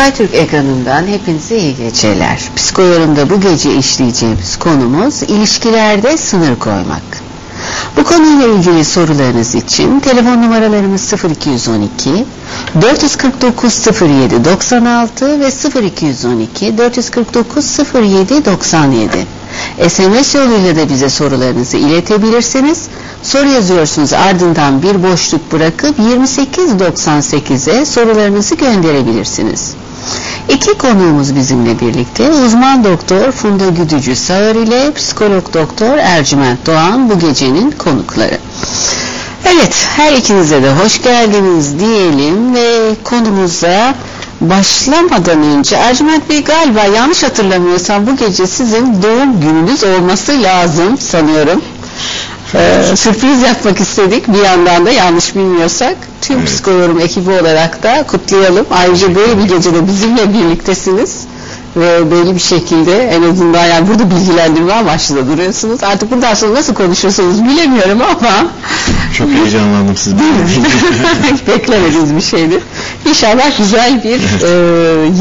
[0.00, 2.40] Türk ekranından hepinize iyi geceler.
[2.56, 7.02] Psikolojide bu gece işleyeceğimiz konumuz ilişkilerde sınır koymak.
[7.96, 11.12] Bu konuyla ilgili sorularınız için telefon numaralarımız
[11.44, 12.24] 0212
[12.82, 15.48] 449 07 96 ve
[15.86, 19.26] 0212 449 07 97.
[19.88, 22.86] SMS yoluyla da bize sorularınızı iletebilirsiniz.
[23.22, 29.74] Soru yazıyorsunuz ardından bir boşluk bırakıp 2898'e sorularınızı gönderebilirsiniz.
[30.48, 37.18] İki konuğumuz bizimle birlikte uzman doktor Funda Güdücü Sağır ile psikolog doktor Ercüment Doğan bu
[37.18, 38.38] gecenin konukları.
[39.44, 43.94] Evet her ikinize de hoş geldiniz diyelim ve konumuza
[44.40, 51.62] başlamadan önce Ercüment Bey galiba yanlış hatırlamıyorsam bu gece sizin doğum gününüz olması lazım sanıyorum.
[52.54, 56.48] Ee, sürpriz yapmak istedik bir yandan da yanlış bilmiyorsak tüm evet.
[56.48, 58.66] psikoyorum ekibi olarak da kutlayalım.
[58.70, 61.26] Ayrıca böyle bir gecede bizimle birliktesiniz
[61.76, 65.82] ve belli bir şekilde en azından yani burada bilgilendirme amaçlı da duruyorsunuz.
[65.84, 68.48] Artık bundan sonra nasıl konuşursunuz bilemiyorum ama
[69.18, 70.14] çok heyecanlandım siz
[71.46, 72.60] beklemediğiniz bir şeydi.
[73.08, 74.50] İnşallah güzel bir e,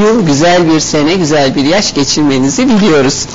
[0.03, 3.25] yıl, güzel bir sene, güzel bir yaş geçirmenizi biliyoruz.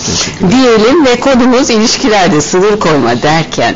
[0.51, 3.75] Diyelim ve kodumuz ilişkilerde sınır koyma derken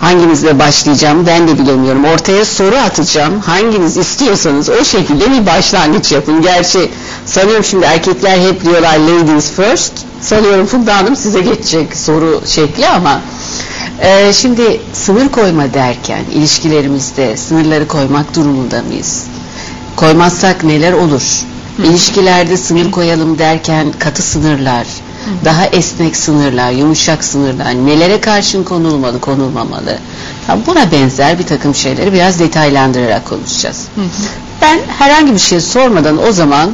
[0.00, 2.04] hanginizle başlayacağım ben de bilemiyorum.
[2.04, 3.40] Ortaya soru atacağım.
[3.40, 6.42] Hanginiz istiyorsanız o şekilde bir başlangıç yapın.
[6.42, 6.90] Gerçi
[7.26, 9.92] sanıyorum şimdi erkekler hep diyorlar ladies first.
[10.20, 13.20] Sanıyorum Funda Hanım size geçecek soru şekli ama
[14.00, 19.24] e, şimdi sınır koyma derken ilişkilerimizde sınırları koymak durumunda mıyız?
[19.96, 21.22] Koymazsak neler olur?
[21.84, 24.86] İlişkilerde sınır koyalım derken katı sınırlar,
[25.44, 29.98] daha esnek sınırlar, yumuşak sınırlar, nelere karşın konulmalı, konulmamalı.
[30.48, 33.84] Ya buna benzer bir takım şeyleri biraz detaylandırarak konuşacağız.
[33.94, 34.04] Hı hı.
[34.62, 36.70] Ben herhangi bir şey sormadan o zaman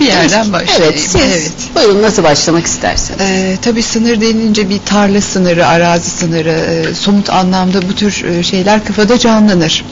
[0.00, 0.92] bir yerden başlayayım.
[0.92, 1.52] Evet, siz evet.
[1.74, 3.20] buyurun nasıl başlamak isterseniz.
[3.20, 8.42] Ee, tabii sınır denince bir tarla sınırı, arazi sınırı, e, somut anlamda bu tür e,
[8.42, 9.84] şeyler kafada canlanır.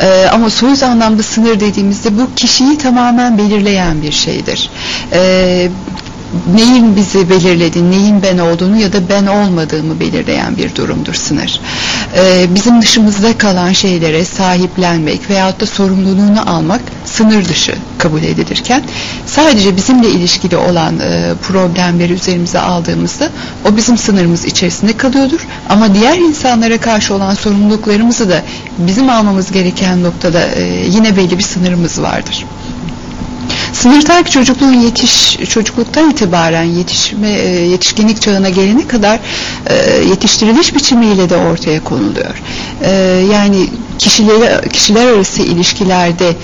[0.00, 4.70] E, ama soyut anlamda sınır dediğimizde bu kişiyi tamamen belirleyen bir şeydir.
[5.12, 5.70] E,
[6.54, 11.60] neyin bizi belirledi, neyin ben olduğunu ya da ben olmadığımı belirleyen bir durumdur sınır.
[12.16, 18.82] Ee, bizim dışımızda kalan şeylere sahiplenmek veyahut da sorumluluğunu almak sınır dışı kabul edilirken
[19.26, 23.30] sadece bizimle ilişkili olan e, problemleri üzerimize aldığımızda
[23.68, 25.46] o bizim sınırımız içerisinde kalıyordur.
[25.68, 28.42] Ama diğer insanlara karşı olan sorumluluklarımızı da
[28.78, 32.44] bizim almamız gereken noktada e, yine belli bir sınırımız vardır.
[33.72, 39.20] Sınır terk çocukluğun yetiş çocukluktan itibaren yetişme e, yetişkinlik çağına gelene kadar
[39.66, 39.74] e,
[40.08, 42.42] yetiştiriliş biçimiyle de ortaya konuluyor.
[42.82, 42.90] E,
[43.32, 43.66] yani
[43.98, 46.36] kişileri kişiler arası ilişkilerde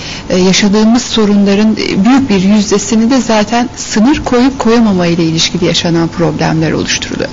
[0.45, 7.29] yaşadığımız sorunların büyük bir yüzdesini de zaten sınır koyup koyamama ile ilişkili yaşanan problemler oluşturuyor.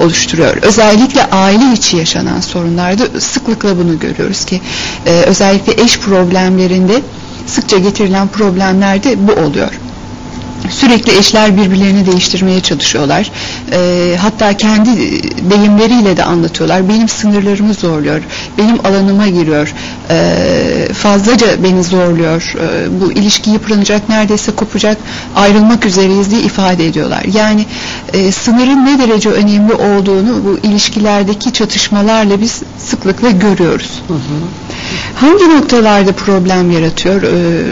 [0.00, 0.56] oluşturuyor.
[0.56, 4.60] Özellikle aile içi yaşanan sorunlarda sıklıkla bunu görüyoruz ki
[5.26, 7.02] özellikle eş problemlerinde
[7.46, 9.70] sıkça getirilen problemlerde bu oluyor.
[10.70, 13.30] Sürekli eşler birbirlerini değiştirmeye çalışıyorlar.
[13.72, 14.90] E, hatta kendi
[15.50, 16.88] deyimleriyle de anlatıyorlar.
[16.88, 18.22] Benim sınırlarımı zorluyor.
[18.58, 19.74] Benim alanıma giriyor.
[20.10, 22.54] E, fazlaca beni zorluyor.
[22.60, 24.98] E, bu ilişki yıpranacak, neredeyse kopacak,
[25.36, 27.24] ayrılmak üzereyiz diye ifade ediyorlar.
[27.34, 27.66] Yani
[28.12, 34.02] e, sınırın ne derece önemli olduğunu bu ilişkilerdeki çatışmalarla biz sıklıkla görüyoruz.
[34.08, 34.18] Hı hı.
[35.14, 37.22] Hangi noktalarda problem yaratıyor?
[37.22, 37.64] Ee,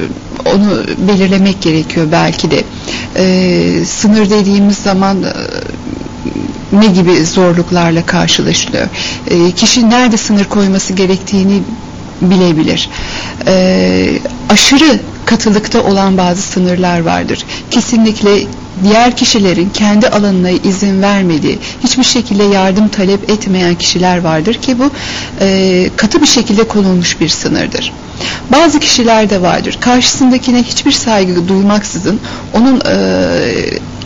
[0.45, 2.65] onu belirlemek gerekiyor belki de.
[3.17, 5.33] Ee, sınır dediğimiz zaman e,
[6.73, 8.89] ne gibi zorluklarla karşılaşılıyor?
[9.31, 11.63] Ee, kişi nerede sınır koyması gerektiğini
[12.21, 12.89] bilebilir.
[13.47, 17.45] Ee, aşırı katılıkta olan bazı sınırlar vardır.
[17.71, 18.47] Kesinlikle
[18.85, 24.91] diğer kişilerin kendi alanına izin vermediği, hiçbir şekilde yardım talep etmeyen kişiler vardır ki bu
[25.41, 27.93] e, katı bir şekilde konulmuş bir sınırdır.
[28.53, 29.79] Bazı kişiler de vardır.
[29.81, 32.21] Karşısındakine hiçbir saygı duymaksızın
[32.55, 32.97] onun e,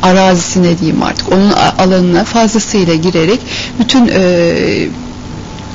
[0.02, 3.40] arazisine diyeyim artık, onun alanına fazlasıyla girerek
[3.80, 4.88] bütün e,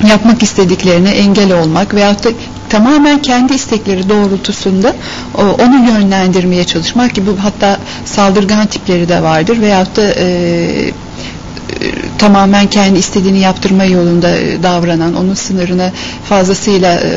[0.08, 2.28] yapmak istediklerine engel olmak veyahut da
[2.68, 4.94] tamamen kendi istekleri doğrultusunda
[5.38, 12.98] onu yönlendirmeye çalışmak gibi hatta saldırgan tipleri de vardır veyahut da e, e, tamamen kendi
[12.98, 15.92] istediğini yaptırma yolunda e, davranan, onun sınırına
[16.28, 17.10] fazlasıyla e,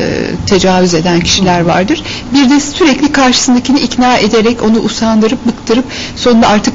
[0.46, 2.02] tecavüz eden kişiler vardır.
[2.34, 5.84] Bir de sürekli karşısındakini ikna ederek onu usandırıp bıktırıp
[6.16, 6.74] sonunda artık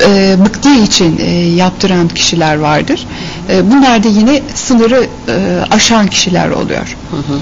[0.00, 3.06] e, bıktığı için e, yaptıran kişiler vardır.
[3.50, 6.96] E, bunlar da yine sınırı e, aşan kişiler oluyor.
[7.14, 7.38] Hı hı.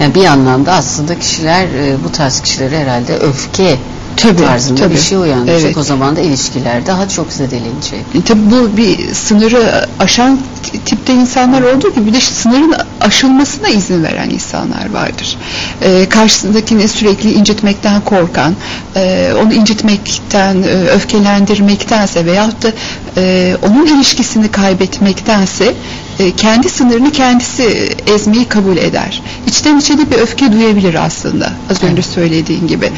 [0.00, 3.76] Yani bir anlamda aslında kişiler e, bu tarz kişileri herhalde öfke
[4.16, 4.94] Tabii, tarzında tabii.
[4.94, 5.64] bir şey uyandıracak.
[5.64, 5.76] Evet.
[5.76, 8.00] O zaman da ilişkiler daha çok zedelenecek.
[8.14, 10.38] E, Tabii bu bir sınırı aşan
[10.84, 15.36] tipte insanlar olduğu gibi bir de sınırın aşılmasına izin veren insanlar vardır.
[15.82, 18.54] E, karşısındakini sürekli incitmekten korkan,
[18.96, 22.72] e, onu incitmekten, e, öfkelendirmektense veyahut da
[23.16, 25.74] e, onun ilişkisini kaybetmektense
[26.18, 29.22] e, kendi sınırını kendisi ezmeyi kabul eder.
[29.46, 31.52] İçten içe de bir öfke duyabilir aslında.
[31.70, 32.90] Az önce söylediğin gibi.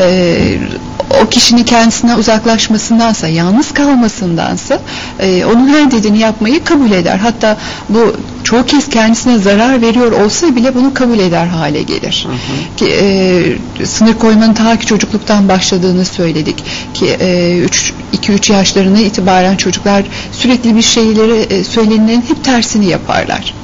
[0.00, 0.36] E,
[1.22, 4.80] o kişinin kendisinden uzaklaşmasındansa, yalnız kalmasındansa
[5.20, 7.18] e, onun her dediğini yapmayı kabul eder.
[7.18, 7.56] Hatta
[7.88, 12.26] bu çoğu kez kendisine zarar veriyor olsa bile bunu kabul eder hale gelir.
[12.76, 16.64] Ki e, sınır koymanın ta ki çocukluktan başladığını söyledik.
[16.94, 17.06] Ki
[18.26, 20.02] 2-3 yaşlarına itibaren çocuklar
[20.32, 23.54] sürekli bir şeyleri e, söylenenin hep tersini yaparlar.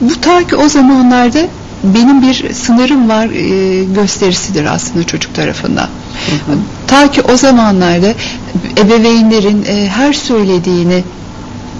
[0.00, 1.38] Bu ta ki o zamanlarda
[1.84, 5.88] benim bir sınırım var e, gösterisidir aslında çocuk tarafından.
[6.86, 8.14] Ta ki o zamanlarda
[8.78, 11.04] ebeveynlerin e, her söylediğini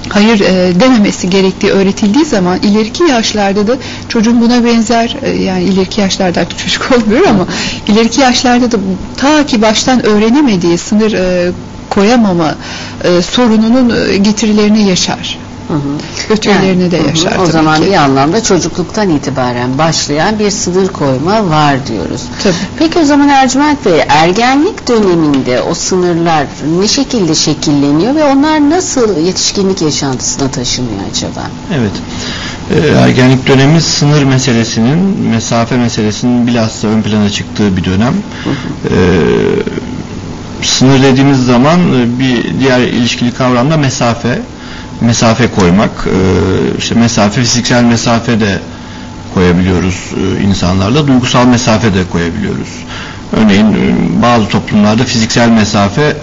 [0.08, 3.76] hayır e, dememesi gerektiği öğretildiği zaman ileriki yaşlarda da
[4.08, 7.46] çocuğun buna benzer e, yani ileriki yaşlarda artık çocuk olmuyor ama
[7.88, 8.76] ileriki yaşlarda da
[9.16, 11.52] ta ki baştan öğrenemediği sınır e,
[11.90, 12.54] koyamama
[13.04, 15.38] e, sorununun e, getirilerini yaşar.
[15.72, 16.28] Hı hı.
[16.28, 17.08] Kötülerini de hı hı.
[17.08, 17.86] yaşar O zaman ki.
[17.86, 22.22] bir anlamda çocukluktan itibaren başlayan bir sınır koyma var diyoruz.
[22.42, 22.54] Tabii.
[22.78, 26.46] Peki o zaman Ercüment Bey ergenlik döneminde o sınırlar
[26.80, 31.42] ne şekilde şekilleniyor ve onlar nasıl yetişkinlik yaşantısına taşınıyor acaba?
[31.74, 31.92] Evet.
[32.70, 34.98] Ee, ergenlik dönemi sınır meselesinin,
[35.30, 38.14] mesafe meselesinin bilhassa ön plana çıktığı bir dönem.
[38.84, 38.94] Ee,
[40.62, 41.80] sınır dediğimiz zaman
[42.18, 44.38] bir diğer ilişkili kavramda mesafe.
[45.06, 45.90] Mesafe koymak.
[46.06, 48.58] Ee, işte mesafe, fiziksel mesafe de
[49.34, 51.06] koyabiliyoruz e, insanlarla.
[51.06, 52.68] Duygusal mesafe de koyabiliyoruz.
[53.32, 56.16] Örneğin e, bazı toplumlarda fiziksel mesafe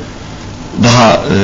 [0.84, 1.38] daha e,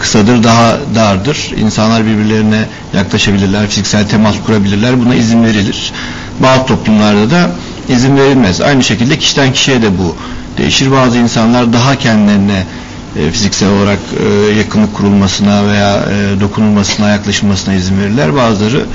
[0.00, 1.50] kısadır, daha dardır.
[1.56, 2.64] İnsanlar birbirlerine
[2.94, 5.00] yaklaşabilirler, fiziksel temas kurabilirler.
[5.00, 5.92] Buna izin verilir.
[6.42, 7.50] Bazı toplumlarda da
[7.88, 8.60] izin verilmez.
[8.60, 10.16] Aynı şekilde kişiden kişiye de bu
[10.58, 10.92] değişir.
[10.92, 12.64] Bazı insanlar daha kendilerine
[13.18, 18.34] e, fiziksel olarak e, yakınlık kurulmasına veya e, dokunulmasına, yaklaşılmasına izin verirler.
[18.36, 18.86] Bazıları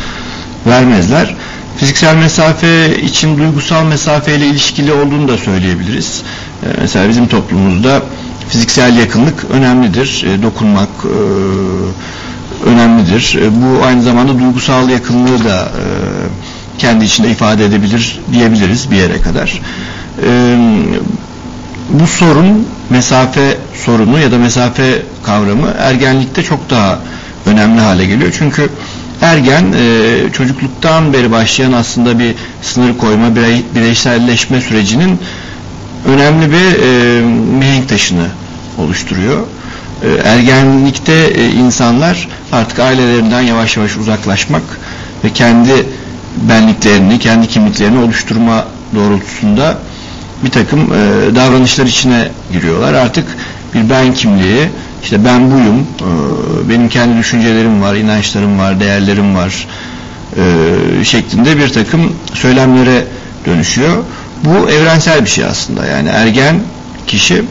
[0.67, 1.35] vermezler.
[1.77, 6.21] Fiziksel mesafe için duygusal mesafeyle ilişkili olduğunu da söyleyebiliriz.
[6.81, 8.01] Mesela bizim toplumumuzda
[8.49, 10.25] fiziksel yakınlık önemlidir.
[10.43, 10.89] Dokunmak
[12.65, 13.37] önemlidir.
[13.51, 15.71] Bu aynı zamanda duygusal yakınlığı da
[16.77, 19.61] kendi içinde ifade edebilir diyebiliriz bir yere kadar.
[20.23, 20.57] E,
[21.89, 26.99] bu sorun mesafe sorunu ya da mesafe kavramı ergenlikte çok daha
[27.45, 28.35] önemli hale geliyor.
[28.37, 28.69] Çünkü
[29.21, 35.19] ergen e, çocukluktan beri başlayan aslında bir sınır koyma, birey, bireyselleşme sürecinin
[36.05, 37.21] önemli bir e,
[37.59, 38.27] mihenk taşını
[38.77, 39.39] oluşturuyor.
[40.03, 44.63] E, ergenlikte e, insanlar artık ailelerinden yavaş yavaş uzaklaşmak
[45.23, 45.85] ve kendi
[46.49, 49.77] benliklerini, kendi kimliklerini oluşturma doğrultusunda
[50.43, 52.93] bir takım e, davranışlar içine giriyorlar.
[52.93, 53.25] Artık
[53.73, 54.69] bir ben kimliği,
[55.03, 59.67] işte ben buyum, e, benim kendi düşüncelerim var, inançlarım var, değerlerim var
[60.37, 63.03] e, şeklinde bir takım söylemlere
[63.45, 63.97] dönüşüyor.
[64.45, 65.85] Bu evrensel bir şey aslında.
[65.85, 66.55] Yani ergen
[67.07, 67.43] kişi e,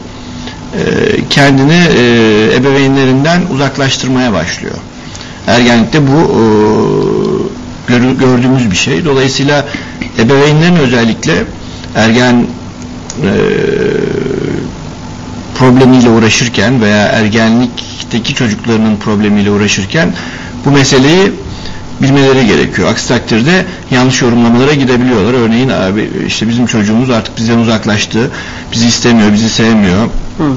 [1.29, 2.03] kendini e,
[2.55, 4.75] ebeveynlerinden uzaklaştırmaya başlıyor.
[5.47, 6.41] Ergenlikte bu e,
[7.87, 9.05] gör- gördüğümüz bir şey.
[9.05, 9.65] Dolayısıyla
[10.19, 11.33] ebeveynlerin özellikle
[11.95, 12.45] ergen
[13.23, 13.31] e,
[15.55, 20.13] problemiyle uğraşırken veya ergenlikteki çocuklarının problemiyle uğraşırken
[20.65, 21.31] bu meseleyi
[22.01, 22.89] bilmeleri gerekiyor.
[22.89, 25.33] Aksi takdirde yanlış yorumlamalara gidebiliyorlar.
[25.33, 28.31] Örneğin abi işte bizim çocuğumuz artık bizden uzaklaştı,
[28.73, 30.05] bizi istemiyor, bizi sevmiyor
[30.37, 30.53] Hı.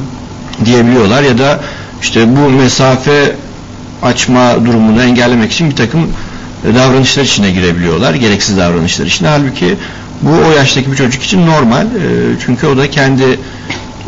[0.64, 1.60] diyebiliyorlar ya da
[2.02, 3.36] işte bu mesafe
[4.02, 6.08] açma durumunu engellemek için bir takım
[6.74, 8.14] davranışlar içine girebiliyorlar.
[8.14, 9.28] Gereksiz davranışlar içine.
[9.28, 9.76] Halbuki
[10.22, 11.86] bu o yaştaki bir çocuk için normal.
[11.86, 11.88] E,
[12.46, 13.22] Çünkü o da kendi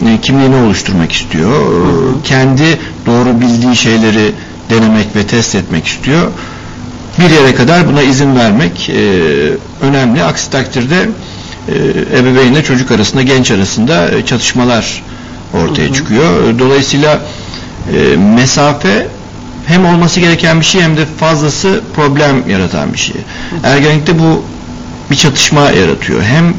[0.07, 1.53] e, kimliğini oluşturmak istiyor.
[1.53, 4.33] E, Kendi doğru bildiği şeyleri
[4.71, 6.31] denemek ve test etmek istiyor.
[7.19, 8.95] Bir yere kadar buna izin vermek e,
[9.81, 10.23] önemli.
[10.25, 11.09] Aksi takdirde
[11.69, 15.03] e, ebeveynle çocuk arasında, genç arasında çatışmalar
[15.55, 16.59] ortaya çıkıyor.
[16.59, 17.21] Dolayısıyla
[18.35, 19.07] mesafe
[19.67, 23.17] hem olması gereken bir şey hem de fazlası problem yaratan bir şey.
[23.65, 24.45] Ergenlikte bu
[25.11, 26.23] bir çatışma yaratıyor.
[26.23, 26.55] Hem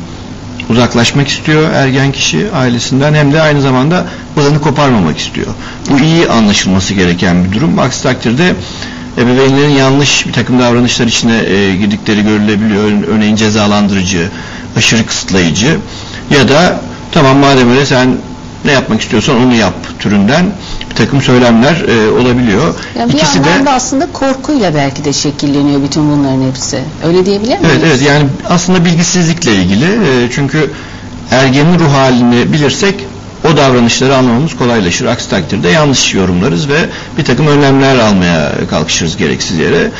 [0.69, 4.05] uzaklaşmak istiyor ergen kişi ailesinden hem de aynı zamanda
[4.37, 5.47] bağını koparmamak istiyor.
[5.89, 7.79] Bu iyi anlaşılması gereken bir durum.
[7.79, 8.55] Aksi takdirde
[9.17, 12.83] ebeveynlerin yanlış bir takım davranışlar içine e, girdikleri görülebiliyor.
[12.83, 14.29] Ör- Örneğin cezalandırıcı,
[14.77, 15.77] aşırı kısıtlayıcı
[16.37, 18.17] ya da tamam madem öyle sen
[18.65, 20.45] ne yapmak istiyorsan onu yap türünden
[20.97, 22.75] takım söylemler e, olabiliyor.
[22.99, 26.79] Yani bir İkisi de aslında korkuyla belki de şekilleniyor bütün bunların hepsi.
[27.07, 27.71] Öyle diyebilir miyiz?
[27.71, 30.71] Evet evet yani aslında bilgisizlikle ilgili E, çünkü
[31.31, 32.95] ergenin ruh halini bilirsek
[33.51, 35.05] o davranışları anlamamız kolaylaşır.
[35.05, 36.77] Aksi takdirde yanlış yorumlarız ve
[37.17, 39.91] bir takım önlemler almaya kalkışırız gereksiz yere.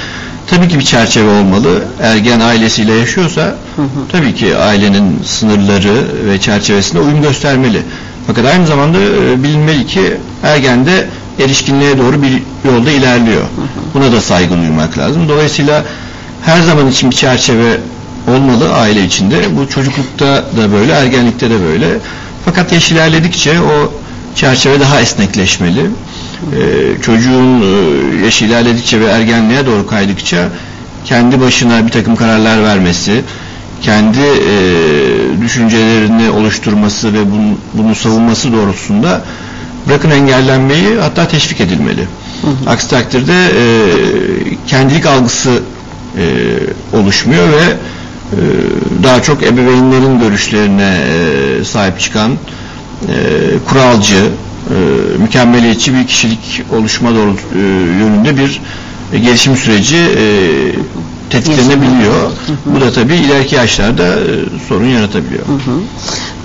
[0.47, 1.83] Tabii ki bir çerçeve olmalı.
[2.01, 3.55] Ergen ailesiyle yaşıyorsa
[4.11, 7.81] tabii ki ailenin sınırları ve çerçevesine uyum göstermeli.
[8.27, 11.07] Fakat aynı zamanda e, bilinmeli ki ergen de
[11.39, 13.41] erişkinliğe doğru bir yolda ilerliyor.
[13.93, 15.29] Buna da saygı duymak lazım.
[15.29, 15.85] Dolayısıyla
[16.45, 17.77] her zaman için bir çerçeve
[18.27, 19.57] olmalı aile içinde.
[19.57, 20.25] Bu çocuklukta
[20.57, 21.87] da böyle, ergenlikte de böyle.
[22.45, 23.93] Fakat yaş ilerledikçe o
[24.35, 25.81] çerçeve daha esnekleşmeli.
[25.81, 30.49] Ee, çocuğun e, yaşı ilerledikçe ve ergenliğe doğru kaydıkça
[31.05, 33.23] kendi başına bir takım kararlar vermesi,
[33.81, 39.21] kendi e, düşüncelerini oluşturması ve bunu, bunu savunması doğrultusunda
[39.87, 42.07] bırakın engellenmeyi hatta teşvik edilmeli.
[42.67, 43.63] Aksi takdirde e,
[44.67, 45.49] kendilik algısı
[46.17, 46.23] e,
[46.97, 47.73] oluşmuyor ve e,
[49.03, 50.97] daha çok ebeveynlerin görüşlerine
[51.61, 52.37] e, sahip çıkan e,
[53.69, 54.73] kuralcı, e,
[55.17, 57.59] mükemmeliyetçi bir kişilik oluşma doğru e,
[57.99, 58.61] yönünde bir
[59.13, 60.23] e, gelişim süreci e,
[61.29, 62.31] tetiklenebiliyor.
[62.65, 64.25] Bu da tabii ileriki yaşlarda e,
[64.67, 65.47] sorun yaratabiliyor.
[65.47, 65.79] Hı hı.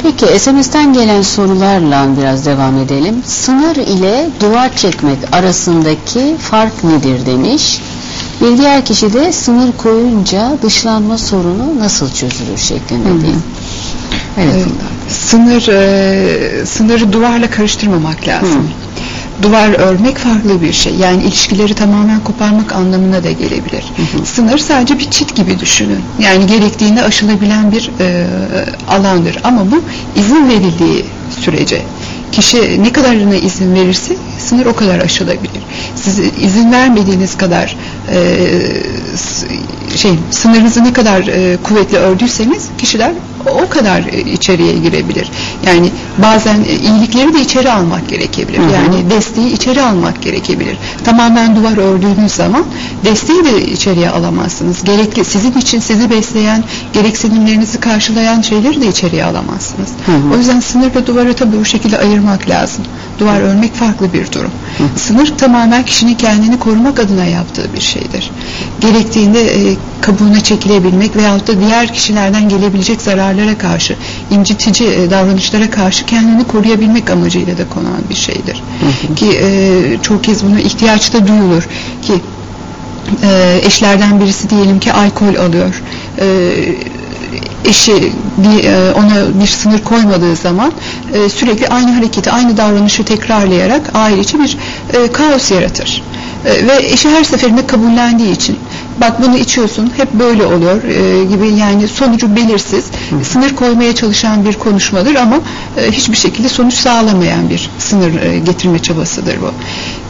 [0.02, 3.14] Peki SMS'ten gelen sorularla biraz devam edelim.
[3.26, 7.80] Sınır ile duvar çekmek arasındaki fark nedir demiş.
[8.40, 13.20] Bir diğer kişi de sınır koyunca dışlanma sorunu nasıl çözülür şeklinde Hı hı.
[13.20, 13.34] diyor.
[14.38, 14.54] Evet.
[14.56, 18.70] Ee, sınır e, sınırı duvarla karıştırmamak lazım.
[19.42, 20.94] Duvar örmek farklı bir şey.
[20.94, 23.84] Yani ilişkileri tamamen koparmak anlamına da gelebilir.
[24.24, 26.00] Sınır sadece bir çit gibi düşünün.
[26.18, 28.26] Yani gerektiğinde aşılabilen bir e,
[28.88, 29.38] alandır.
[29.44, 29.82] Ama bu
[30.16, 31.04] izin verildiği
[31.40, 31.82] sürece
[32.32, 35.62] kişi ne kadarına izin verirse sınır o kadar aşılabilir.
[35.96, 37.76] Siz izin vermediğiniz kadar
[38.12, 38.18] e,
[39.96, 43.12] şey sınırınızı ne kadar e, kuvvetli ördüyseniz kişiler
[43.46, 45.30] o kadar içeriye girebilir.
[45.66, 48.58] Yani bazen iyilikleri de içeri almak gerekebilir.
[48.58, 50.76] Yani desteği içeri almak gerekebilir.
[51.04, 52.64] Tamamen duvar ördüğünüz zaman
[53.04, 54.84] desteği de içeriye alamazsınız.
[54.84, 59.90] Gerekli sizin için sizi besleyen, gereksinimlerinizi karşılayan şeyleri de içeriye alamazsınız.
[60.34, 62.84] O yüzden sınırla duvarı tabii bu şekilde ayırmak lazım.
[63.18, 64.50] Duvar örmek farklı bir durum.
[64.96, 68.30] Sınır tamamen kişinin kendini korumak adına yaptığı bir şeydir.
[68.80, 73.96] Gerektiğinde e, kabuğuna çekilebilmek veyahut da diğer kişilerden gelebilecek zararlara karşı,
[74.30, 78.62] incitici e, davranışlara karşı kendini koruyabilmek amacıyla da konan bir şeydir.
[79.16, 81.68] Ki e, çok kez bunu ihtiyaçta duyulur
[82.02, 82.12] ki
[83.22, 85.82] e, eşlerden birisi diyelim ki alkol alıyor.
[86.20, 86.26] E,
[87.64, 90.72] eşi e, ona bir sınır koymadığı zaman
[91.14, 94.58] e, sürekli aynı hareketi, aynı davranışı tekrarlayarak aile içi bir
[94.92, 96.02] e, kaos yaratır.
[96.44, 98.58] Ve eşi her seferinde kabullendiği için
[99.00, 102.84] bak bunu içiyorsun hep böyle oluyor e, gibi yani sonucu belirsiz
[103.22, 105.40] sınır koymaya çalışan bir konuşmadır ama
[105.76, 109.50] e, hiçbir şekilde sonuç sağlamayan bir sınır e, getirme çabasıdır bu.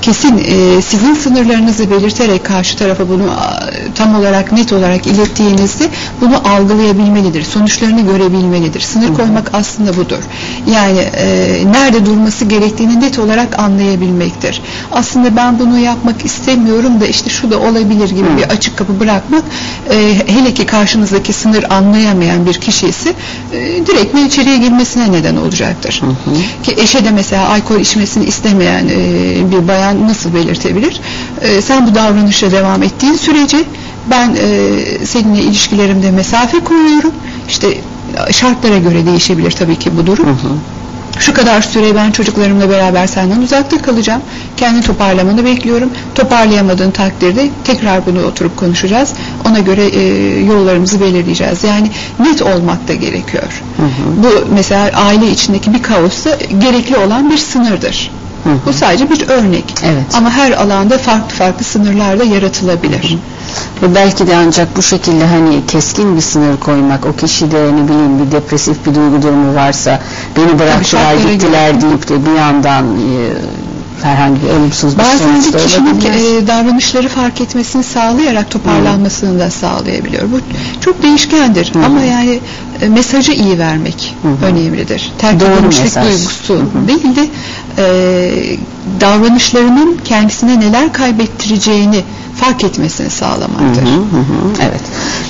[0.03, 5.85] Kesin e, sizin sınırlarınızı belirterek karşı tarafa bunu a, tam olarak net olarak ilettiğinizde
[6.21, 7.43] bunu algılayabilmelidir.
[7.43, 8.81] Sonuçlarını görebilmelidir.
[8.81, 10.19] Sınır koymak aslında budur.
[10.75, 11.27] Yani e,
[11.73, 14.62] nerede durması gerektiğini net olarak anlayabilmektir.
[14.93, 19.45] Aslında ben bunu yapmak istemiyorum da işte şu da olabilir gibi bir açık kapı bırakmak
[19.91, 23.15] e, hele ki karşınızdaki sınır anlayamayan bir kişi ise
[23.53, 26.03] e, direkt mi içeriye girmesine neden olacaktır.
[26.62, 31.01] Ki eşe de mesela alkol içmesini istemeyen e, bir bayan nasıl belirtebilir?
[31.41, 33.65] E, sen bu davranışa devam ettiğin sürece
[34.11, 37.12] ben e, seninle ilişkilerimde mesafe koyuyorum.
[37.49, 37.69] İşte
[38.31, 40.39] şartlara göre değişebilir tabii ki bu durum.
[41.19, 44.23] Şu kadar süre ben çocuklarımla beraber senden uzakta kalacağım.
[44.57, 45.90] Kendi toparlamanı bekliyorum.
[46.14, 49.12] Toparlayamadığın takdirde tekrar bunu oturup konuşacağız.
[49.49, 50.00] Ona göre e,
[50.45, 51.64] yollarımızı belirleyeceğiz.
[51.64, 53.62] Yani net olmak da gerekiyor.
[54.16, 58.11] Bu mesela aile içindeki bir kaosta gerekli olan bir sınırdır.
[58.67, 59.65] Bu sadece bir örnek.
[59.85, 60.05] Evet.
[60.15, 63.19] Ama her alanda farklı farklı sınırlar da yaratılabilir.
[63.83, 68.27] Ve belki de ancak bu şekilde hani keskin bir sınır koymak o kişide ne bileyim
[68.27, 70.01] bir depresif bir duygu durumu varsa
[70.37, 73.33] beni bıraktılar gittiler deyip de bir yandan e,
[74.03, 79.51] herhangi bir olumsuz bir Bazen de da kişinin e, davranışları fark etmesini sağlayarak toparlanmasını da
[79.51, 80.23] sağlayabiliyor.
[80.33, 80.41] Bu
[80.81, 82.41] çok değişkendir ama yani
[82.83, 85.13] e, mesajı iyi vermek önemlidir.
[85.19, 86.05] Terk Doğru edilmişlik mesaj.
[86.07, 87.29] duygusu değil de
[87.79, 88.57] e,
[89.01, 92.05] davranışlarının kendisine neler kaybettireceğini
[92.37, 93.83] fark etmesini sağlamaktır.
[93.83, 94.81] Hı hı hı, Evet.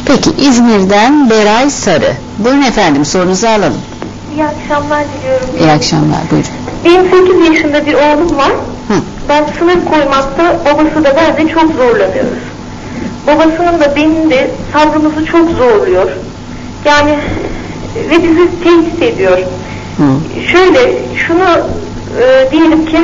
[0.05, 2.13] Peki İzmir'den Beray Sarı.
[2.39, 3.81] Buyurun efendim sorunuzu alalım.
[4.35, 5.49] İyi akşamlar diliyorum.
[5.59, 6.51] İyi akşamlar buyurun.
[6.85, 8.53] Benim 8 yaşında bir oğlum var.
[8.89, 8.95] Hı.
[9.29, 12.43] Ben sınır koymakta babası da ben de çok zorlanıyoruz.
[13.27, 16.11] Babasının da benim de sabrımızı çok zorluyor.
[16.85, 17.19] Yani
[18.11, 19.39] ve bizi tehdit ediyor.
[19.97, 20.41] Hı.
[20.53, 21.49] Şöyle şunu
[22.23, 22.99] e, diyelim ki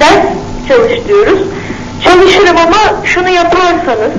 [0.00, 0.26] ders
[0.68, 1.38] çalış diyoruz.
[2.04, 4.12] Çalışırım ama şunu yaparsanız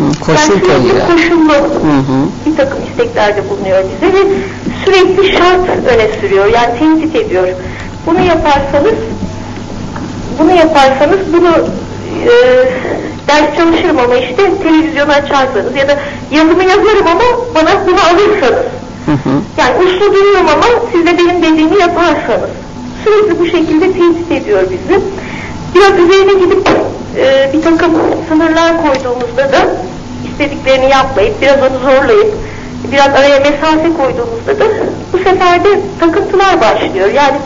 [0.00, 0.24] Hı.
[0.26, 1.06] Koşul koyuyor.
[1.12, 2.18] koşullu Hı hı.
[2.46, 4.22] bir takım isteklerde bulunuyor bize ve
[4.84, 6.46] sürekli şart öne sürüyor.
[6.46, 7.48] Yani tehdit ediyor.
[8.06, 8.94] Bunu yaparsanız
[10.38, 11.48] bunu yaparsanız bunu
[12.24, 12.32] e,
[13.28, 15.98] ders çalışırım ama işte televizyonu açarsanız ya da
[16.30, 18.66] yazımı yazarım ama bana bunu alırsanız
[19.06, 19.32] Hı hı.
[19.58, 22.50] yani uslu duruyorum ama siz de benim dediğimi yaparsanız
[23.04, 25.00] sürekli bu şekilde tehdit ediyor bizi.
[25.74, 26.68] Biraz üzerine gidip
[27.16, 27.90] e, bir takım
[28.28, 29.68] sınırlar koyduğumuzda da
[30.24, 32.34] istediklerini yapmayıp biraz onu zorlayıp
[32.92, 34.64] biraz araya mesafe koyduğumuzda da
[35.12, 37.08] bu sefer de takıntılar başlıyor.
[37.14, 37.36] Yani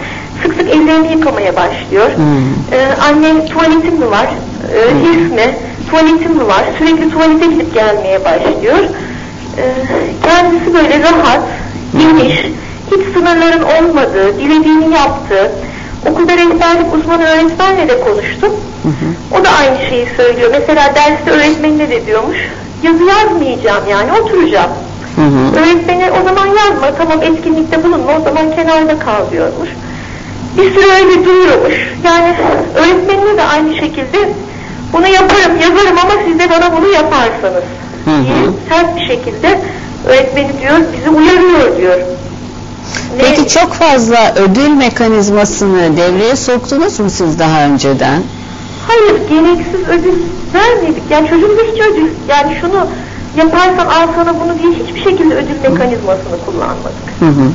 [0.43, 2.11] sık sık ellerini yıkamaya başlıyor.
[2.17, 2.79] Hmm.
[2.79, 4.27] E, anne tuvaletin mi var?
[4.75, 5.57] E, his mi?
[5.91, 6.65] Tuvaletin mi var?
[6.79, 8.79] Sürekli tuvalete gidip gelmeye başlıyor.
[9.59, 9.65] E,
[10.23, 11.43] kendisi böyle rahat,
[11.99, 12.47] geniş,
[12.91, 15.53] hiç sınırların olmadığı, dilediğini yaptığı,
[16.11, 18.53] okulda rehberlik uzmanı öğretmenle de konuştum.
[19.33, 20.51] O da aynı şeyi söylüyor.
[20.53, 22.39] Mesela derste öğretmenine de diyormuş,
[22.85, 24.71] yazı yazmayacağım yani oturacağım.
[25.17, 25.61] Hı hı.
[25.61, 29.69] Öğretmeni o zaman yazma, tamam etkinlikte bulunma, o zaman kenarda kal diyormuş.
[30.57, 31.75] Bir süre öyle duruyormuş.
[32.05, 32.35] Yani
[32.75, 34.19] öğretmenine de aynı şekilde
[34.93, 37.65] bunu yaparım, yazarım ama siz de bana bunu yaparsanız
[38.05, 38.25] Hı hı.
[38.25, 39.61] diye sert bir şekilde
[40.09, 41.99] öğretmeni diyor, bizi uyarıyor diyor.
[43.17, 48.23] Ne- Peki çok fazla ödül mekanizmasını devreye soktunuz mu siz daha önceden?
[48.89, 50.23] Hayır, gereksiz ödül
[50.55, 51.03] vermedik.
[51.11, 52.87] Yani çocuğumuza hiç ödül, yani şunu
[53.37, 57.07] yaparsan al sana bunu diye hiçbir şekilde ödül mekanizmasını kullanmadık.
[57.21, 57.51] Hı hı.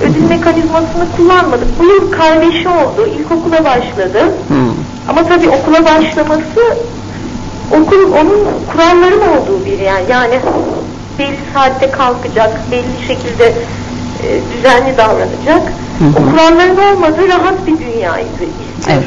[0.00, 1.68] Ödül mekanizmasını kullanmadık.
[1.78, 4.20] Bu yıl kardeşi oldu, ilkokula başladı.
[4.48, 4.54] Hı.
[5.08, 6.76] Ama tabii okula başlaması
[7.70, 8.40] okul onun
[8.72, 10.00] kuralların olduğu bir yer.
[10.08, 10.40] Yani
[11.18, 15.72] belli saatte kalkacak, belli şekilde e, düzenli davranacak.
[15.98, 16.10] Hı hı.
[16.18, 18.44] O kuralların olmadığı rahat bir dünyaydı.
[18.88, 19.04] Evet.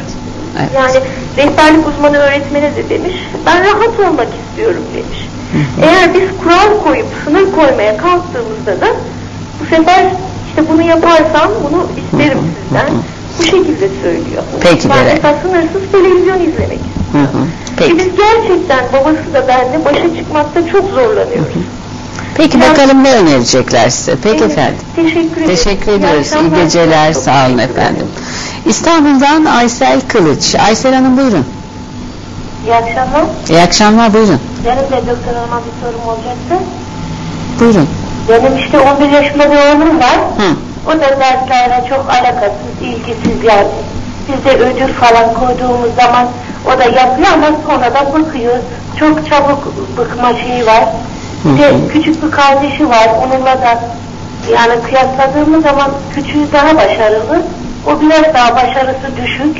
[0.59, 0.69] Evet.
[0.75, 1.05] Yani
[1.37, 5.29] rehberlik uzmanı öğretmeni de demiş, ben rahat olmak istiyorum demiş.
[5.81, 8.87] Eğer biz kural koyup sınır koymaya kalktığımızda da
[9.59, 10.05] bu sefer
[10.47, 12.89] işte bunu yaparsam bunu isterim sizden.
[13.39, 14.43] Bu şekilde söylüyor.
[14.61, 17.23] Peki, yani mesela sınırsız televizyon izlemek istiyor.
[17.23, 17.45] hı.
[17.65, 17.97] Ki Peki.
[17.97, 21.53] biz gerçekten babası da ben de başa çıkmakta çok zorlanıyoruz.
[22.37, 24.15] Peki Ben- bakalım ne önerecekler size?
[24.23, 24.79] Peki Evet, efendim.
[24.95, 25.47] Teşekkür ederim.
[25.55, 26.27] Teşekkür İyi ediyoruz.
[26.27, 26.63] İyi akşamlar.
[26.63, 27.13] geceler.
[27.13, 28.07] Sağ olun efendim.
[28.65, 30.55] İstanbul'dan Aysel Kılıç.
[30.55, 31.45] Aysel Hanım buyurun.
[32.65, 33.23] İyi akşamlar.
[33.49, 34.39] İyi akşamlar buyurun.
[34.65, 36.65] Benim de doktor hanıma bir sorum olacaktı.
[37.59, 37.89] Buyurun.
[38.29, 40.17] Benim işte 11 yaşında bir oğlum var.
[40.37, 40.55] Hı.
[40.87, 43.67] O da derslerine çok alakasız, ilgisiz yani.
[44.27, 46.27] Biz de ödül falan koyduğumuz zaman
[46.65, 48.55] o da yapıyor ama sonradan bıkıyor.
[48.99, 50.83] Çok çabuk bıkma şeyi var.
[51.45, 53.09] Bir de küçük bir kardeşi var.
[53.25, 53.83] Onunla da
[54.53, 57.41] yani kıyasladığımız zaman küçüğü daha başarılı.
[57.87, 59.57] O biraz daha başarısı düşük.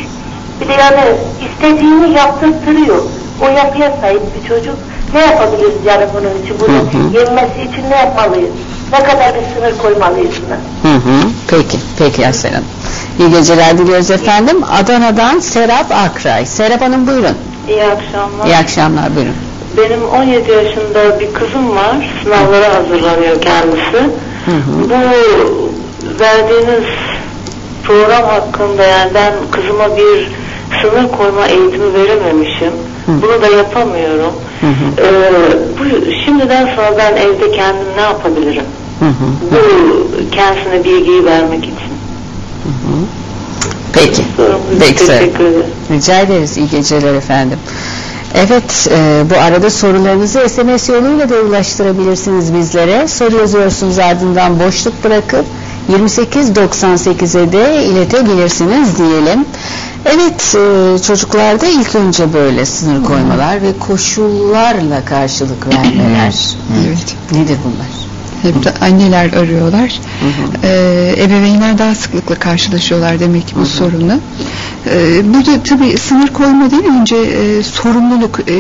[0.61, 1.01] Bir de yani
[1.41, 3.03] istediğini yaptırtırıyor.
[3.41, 4.75] O yapıya sahip bir çocuk.
[5.13, 6.59] Ne yapabiliriz yani bunun için?
[6.59, 7.17] Bunu Hı hı.
[7.17, 8.49] yenmesi için ne yapmalıyız?
[8.91, 10.91] Ne kadar bir sınır koymalıyız buna?
[10.91, 11.29] Hı hı.
[11.47, 11.77] Peki.
[11.97, 12.65] Peki Aysel Hanım.
[13.19, 14.57] İyi geceler diliyoruz efendim.
[14.79, 16.45] Adana'dan Serap Akray.
[16.45, 17.37] Serap Hanım buyurun.
[17.69, 18.45] İyi akşamlar.
[18.45, 19.35] İyi akşamlar buyurun.
[19.77, 22.21] Benim 17 yaşında bir kızım var.
[22.23, 23.97] Sınavlara hazırlanıyor kendisi.
[24.45, 24.89] Hı hı.
[24.89, 24.93] Bu
[26.19, 26.89] verdiğiniz
[27.83, 30.31] program hakkında yani ben kızıma bir
[30.81, 32.73] sınır koyma eğitimi verememişim.
[33.05, 33.11] Hı.
[33.21, 34.33] Bunu da yapamıyorum.
[34.61, 35.07] Hı hı.
[35.07, 35.31] Ee,
[35.79, 38.65] bu şimdiden sonra ben evde kendim ne yapabilirim?
[38.99, 39.51] Hı hı.
[39.51, 39.61] Bu
[40.31, 41.93] kendisine bilgiyi vermek için.
[43.93, 44.23] Peki.
[44.37, 44.79] Sorumlu.
[44.79, 45.19] Peki Serap.
[45.19, 45.65] Teşekkür ederim.
[45.91, 46.57] Rica ederiz.
[46.57, 47.59] İyi geceler efendim.
[48.35, 53.07] Evet, e, bu arada sorularınızı SMS yoluyla da ulaştırabilirsiniz bizlere.
[53.07, 55.45] Soru yazıyorsunuz ardından boşluk bırakıp
[55.91, 59.45] 2898'e de iletebilirsiniz diyelim.
[60.05, 66.55] Evet, e, çocuklarda ilk önce böyle sınır koymalar ve koşullarla karşılık vermeler.
[66.87, 67.15] Evet.
[67.31, 68.12] Nedir bunlar?
[68.43, 69.99] Hep de anneler arıyorlar.
[70.19, 70.67] Hı hı.
[70.67, 74.19] Ee, ebeveynler daha sıklıkla karşılaşıyorlar demek ki bu sorunla.
[74.85, 78.53] Ee, burada tabii sınır koyma değil önce e, sorumluluk e,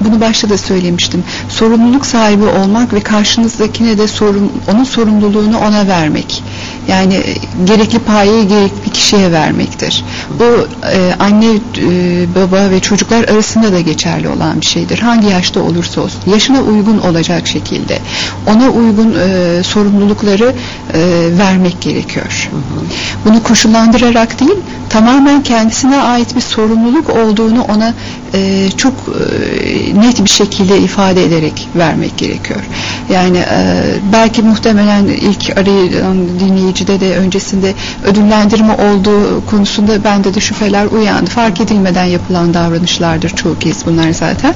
[0.00, 1.24] bunu başta da söylemiştim.
[1.48, 6.42] Sorumluluk sahibi olmak ve karşınızdakine de sorun onun sorumluluğunu ona vermek.
[6.88, 10.04] Yani e, gerekli payeyi gerekli kişiye vermektir.
[10.38, 14.98] Bu e, anne, e, baba ve çocuklar arasında da geçerli olan bir şeydir.
[14.98, 16.20] Hangi yaşta olursa olsun.
[16.26, 17.98] Yaşına uygun olacak şekilde
[18.46, 20.54] ona uygun e, sorumlulukları
[20.94, 22.50] e, vermek gerekiyor.
[23.24, 24.58] Bunu koşullandırarak değil,
[24.90, 27.94] tamamen kendisine ait bir sorumluluk olduğunu ona
[28.34, 32.60] e, çok e, net bir şekilde ifade ederek vermek gerekiyor.
[33.10, 37.74] Yani e, belki muhtemelen ilk arayan dinleyicide de öncesinde
[38.04, 41.30] ödüllendirme olduğu konusunda bende de şüpheler uyandı.
[41.30, 44.54] Fark edilmeden yapılan davranışlardır çoğu kez bunlar zaten.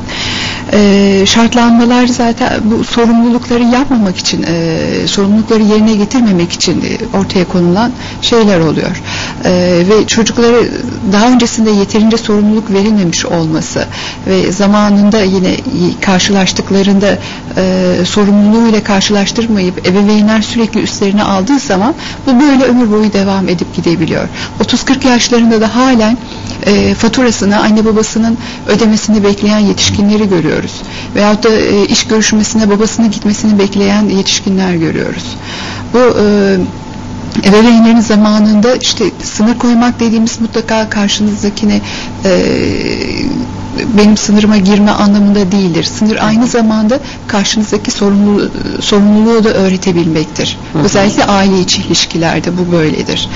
[0.73, 7.93] E, şartlanmalar zaten bu sorumlulukları yapmamak için, e, sorumlulukları yerine getirmemek için e, ortaya konulan
[8.23, 9.03] şeyler oluyor.
[9.45, 9.51] E,
[9.89, 10.71] ve çocukları
[11.13, 13.87] daha öncesinde yeterince sorumluluk verilmemiş olması
[14.27, 15.57] ve zamanında yine
[16.01, 17.19] karşılaştıklarında
[17.57, 21.95] e, sorumluluğuyla karşılaştırmayıp ebeveynler sürekli üstlerine aldığı zaman
[22.27, 24.29] bu böyle ömür boyu devam edip gidebiliyor.
[24.61, 26.19] 30-40 yaşlarında da halen
[26.67, 30.83] e, faturasını anne babasının ödemesini bekleyen yetişkinleri görüyoruz.
[31.15, 35.37] Veyahut da e, iş görüşmesine babasının gitmesini bekleyen yetişkinler görüyoruz.
[35.93, 36.57] Bu e,
[37.43, 41.81] ebeveynlerin zamanında işte sınır koymak dediğimiz mutlaka karşınızdakine
[42.25, 42.31] e,
[43.99, 45.85] benim sınırıma girme anlamında değildir.
[45.85, 50.59] Sınır aynı zamanda karşınızdaki sorumluluğu, sorumluluğu da öğretebilmektir.
[50.73, 50.83] Hı hı.
[50.83, 53.29] Özellikle aile içi ilişkilerde bu böyledir.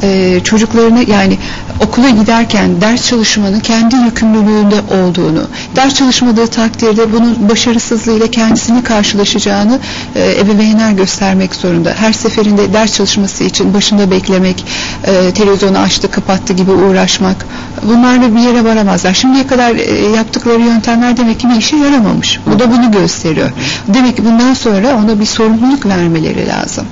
[0.00, 0.10] Hı hı.
[0.12, 1.38] Ee, çocuklarını yani
[1.80, 5.42] okula giderken ders çalışmanın kendi yükümlülüğünde olduğunu,
[5.76, 9.78] ders çalışmadığı takdirde bunun başarısızlığıyla kendisini karşılaşacağını
[10.14, 11.94] e, ebeveynler göstermek zorunda.
[11.98, 14.64] Her seferinde ders çalışması için başında beklemek,
[15.04, 17.46] e, televizyonu açtı kapattı gibi uğraşmak
[17.82, 19.14] bunlarla bir yere varamazlar.
[19.14, 19.74] Şimdiye kadar
[20.16, 22.40] yaptıkları yöntemler demek ki bir işe yaramamış.
[22.46, 23.50] Bu da bunu gösteriyor.
[23.88, 26.86] Demek ki bundan sonra ona bir sorumluluk vermeleri lazım.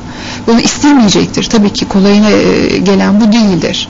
[0.47, 1.45] Bunu istemeyecektir.
[1.45, 3.89] Tabii ki kolayına e, gelen bu değildir.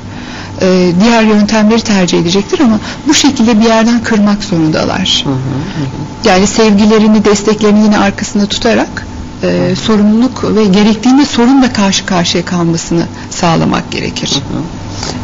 [0.63, 5.25] E, diğer yöntemleri tercih edecektir ama bu şekilde bir yerden kırmak zorundalar.
[6.25, 9.07] Yani sevgilerini, desteklerini yine arkasında tutarak
[9.43, 14.31] e, sorumluluk ve gerektiğinde sorunla karşı karşıya kalmasını sağlamak gerekir.
[14.31, 14.63] Hı hı.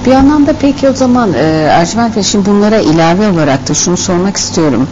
[0.06, 4.36] Bir anlamda peki o zaman e, Ercüment Bey şimdi bunlara ilave olarak da şunu sormak
[4.36, 4.88] istiyorum.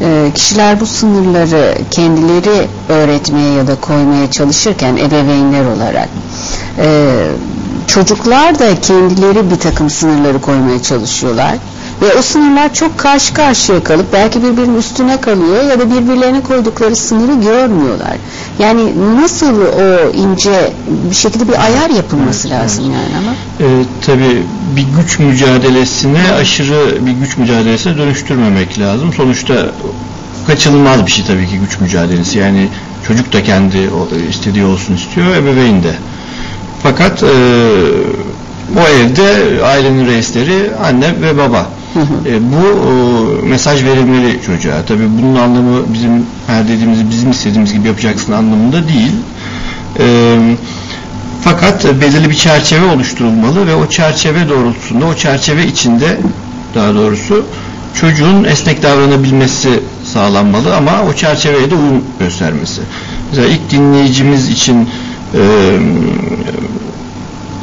[0.00, 6.08] E, kişiler bu sınırları kendileri öğretmeye ya da koymaya çalışırken ebeveynler olarak
[6.78, 7.08] e,
[7.86, 11.54] çocuklar da kendileri bir takım sınırları koymaya çalışıyorlar.
[12.02, 16.96] Ve o sınırlar çok karşı karşıya kalıp belki birbirinin üstüne kalıyor ya da birbirlerine koydukları
[16.96, 18.16] sınırı görmüyorlar.
[18.58, 20.72] Yani nasıl o ince
[21.10, 23.32] bir şekilde bir ayar yapılması lazım yani ama.
[23.60, 24.42] Ee, tabii
[24.76, 29.12] bir güç mücadelesine aşırı bir güç mücadelesine dönüştürmemek lazım.
[29.12, 29.54] Sonuçta
[30.46, 32.38] kaçınılmaz bir şey tabii ki güç mücadelesi.
[32.38, 32.68] Yani
[33.08, 33.90] çocuk da kendi
[34.30, 35.94] istediği olsun istiyor, ebeveyn de.
[36.82, 37.26] Fakat e,
[38.76, 41.66] o evde ailenin reisleri anne ve baba.
[42.26, 44.82] E, bu e, mesaj verilmeli çocuğa.
[44.88, 49.12] Tabii bunun anlamı bizim her dediğimizi bizim istediğimiz gibi yapacaksın anlamında değil.
[49.98, 50.36] E,
[51.42, 56.16] fakat belirli bir çerçeve oluşturulmalı ve o çerçeve doğrultusunda, o çerçeve içinde
[56.74, 57.46] daha doğrusu
[58.00, 62.80] çocuğun esnek davranabilmesi sağlanmalı ama o çerçeveye de uyum göstermesi.
[63.30, 64.88] Mesela ilk dinleyicimiz için
[65.34, 65.40] e,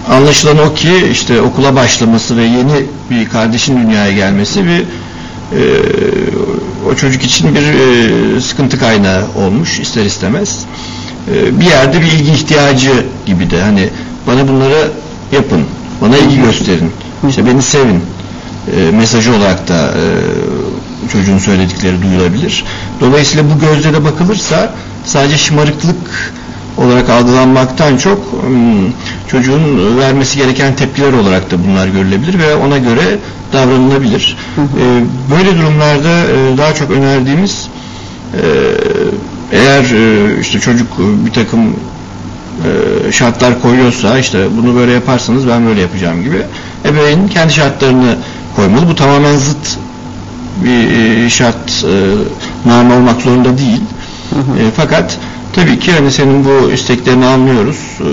[0.09, 5.61] Anlaşılan o ki işte okula başlaması ve yeni bir kardeşin dünyaya gelmesi bir e,
[6.91, 10.65] o çocuk için bir e, sıkıntı kaynağı olmuş ister istemez.
[11.33, 13.89] E, bir yerde bir ilgi ihtiyacı gibi de hani
[14.27, 14.91] bana bunları
[15.31, 15.61] yapın,
[16.01, 16.91] bana ilgi gösterin,
[17.29, 18.03] işte beni sevin
[18.77, 20.03] e, mesajı olarak da e,
[21.11, 22.65] çocuğun söyledikleri duyulabilir.
[23.01, 24.73] Dolayısıyla bu gözle de bakılırsa
[25.05, 26.33] sadece şımarıklık
[26.77, 28.91] olarak algılanmaktan çok hmm,
[29.27, 33.19] çocuğun vermesi gereken tepkiler olarak da bunlar görülebilir ve ona göre
[33.53, 34.37] davranılabilir.
[34.55, 34.65] Hı hı.
[34.65, 35.03] Ee,
[35.35, 37.67] böyle durumlarda e, daha çok önerdiğimiz
[38.33, 38.41] e,
[39.51, 40.87] eğer e, işte çocuk
[41.25, 41.75] bir takım
[43.11, 46.41] şartlar koyuyorsa işte bunu böyle yaparsanız ben böyle yapacağım gibi
[46.85, 48.15] ebeveyn kendi şartlarını
[48.55, 48.87] koymalı.
[48.89, 49.77] Bu tamamen zıt
[50.63, 51.85] bir şart
[52.65, 53.81] normal olmak zorunda değil.
[54.29, 54.71] Hı hı.
[54.75, 55.17] fakat
[55.53, 58.09] Tabii ki hani senin bu isteklerini anlıyoruz, e,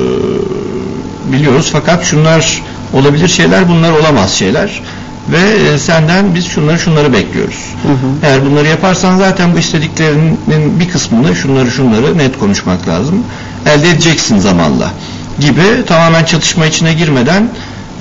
[1.33, 4.83] biliyoruz fakat şunlar olabilir şeyler, bunlar olamaz şeyler
[5.29, 7.75] ve e, senden biz şunları şunları bekliyoruz.
[7.83, 8.27] Hı hı.
[8.27, 13.25] Eğer bunları yaparsan zaten bu istediklerinin bir kısmını şunları şunları net konuşmak lazım.
[13.67, 14.93] Elde edeceksin zamanla
[15.41, 17.49] gibi tamamen çatışma içine girmeden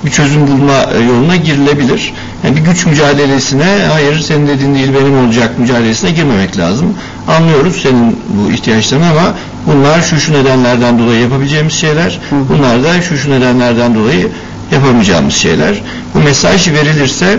[0.06, 2.14] bir çözüm bulma e, yoluna girilebilir.
[2.44, 6.94] Yani bir güç mücadelesine hayır senin dediğin değil benim olacak mücadelesine girmemek lazım.
[7.28, 9.34] Anlıyoruz senin bu ihtiyaçlarını ama
[9.68, 12.20] bunlar şu şu nedenlerden dolayı yapabileceğimiz şeyler.
[12.50, 14.28] Bunlar da şu şu nedenlerden dolayı
[14.72, 15.82] yapamayacağımız şeyler.
[16.16, 17.38] Bu mesaj verilirse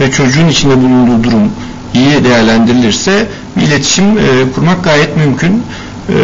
[0.00, 1.52] ve çocuğun içinde bulunduğu durum
[1.94, 5.62] iyi değerlendirilirse bir iletişim e, kurmak gayet mümkün.
[6.08, 6.16] E,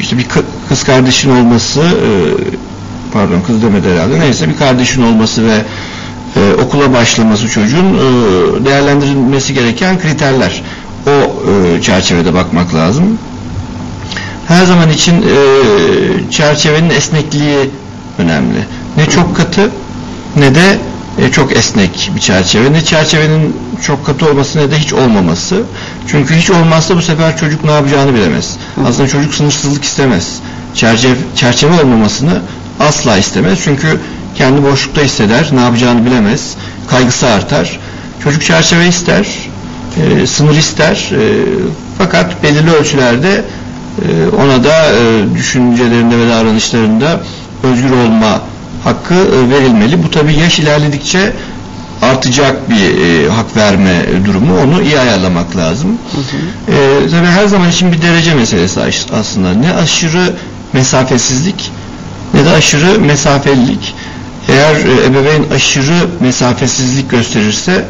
[0.00, 0.26] işte bir
[0.68, 2.08] kız kardeşin olması e,
[3.14, 5.54] pardon kız demedi herhalde neyse bir kardeşin olması ve
[6.36, 10.62] e, okula başlaması çocuğun e, değerlendirilmesi gereken kriterler.
[11.06, 13.18] O e, çerçevede bakmak lazım.
[14.48, 17.70] Her zaman için e, çerçevenin esnekliği
[18.18, 18.58] önemli.
[18.96, 19.70] Ne çok katı
[20.36, 20.78] ne de
[21.18, 22.72] e, çok esnek bir çerçeve.
[22.72, 25.62] Ne çerçevenin çok katı olması ne de hiç olmaması.
[26.08, 28.56] Çünkü hiç olmazsa bu sefer çocuk ne yapacağını bilemez.
[28.86, 30.38] Aslında çocuk sınırsızlık istemez.
[30.74, 32.40] Çerçeve, çerçeve olmamasını
[32.80, 33.58] asla istemez.
[33.64, 33.98] Çünkü
[34.34, 36.54] kendi boşlukta hisseder, ne yapacağını bilemez,
[36.90, 37.78] kaygısı artar.
[38.24, 39.26] Çocuk çerçeve ister,
[39.96, 41.10] e, sınır ister.
[41.12, 41.44] E,
[41.98, 43.44] fakat belirli ölçülerde
[44.02, 47.20] e, ona da e, düşüncelerinde ve davranışlarında
[47.62, 48.40] özgür olma
[48.84, 50.02] hakkı e, verilmeli.
[50.02, 51.32] Bu tabi yaş ilerledikçe
[52.02, 55.90] artacak bir e, hak verme durumu onu iyi ayarlamak lazım.
[55.90, 56.76] Hı hı.
[56.76, 58.80] E, tabi her zaman için bir derece meselesi
[59.12, 59.52] aslında.
[59.54, 60.34] Ne aşırı
[60.72, 61.72] mesafesizlik
[62.34, 63.94] ne de aşırı mesafelilik.
[64.48, 67.84] Eğer e, ebeveyn aşırı mesafesizlik gösterirse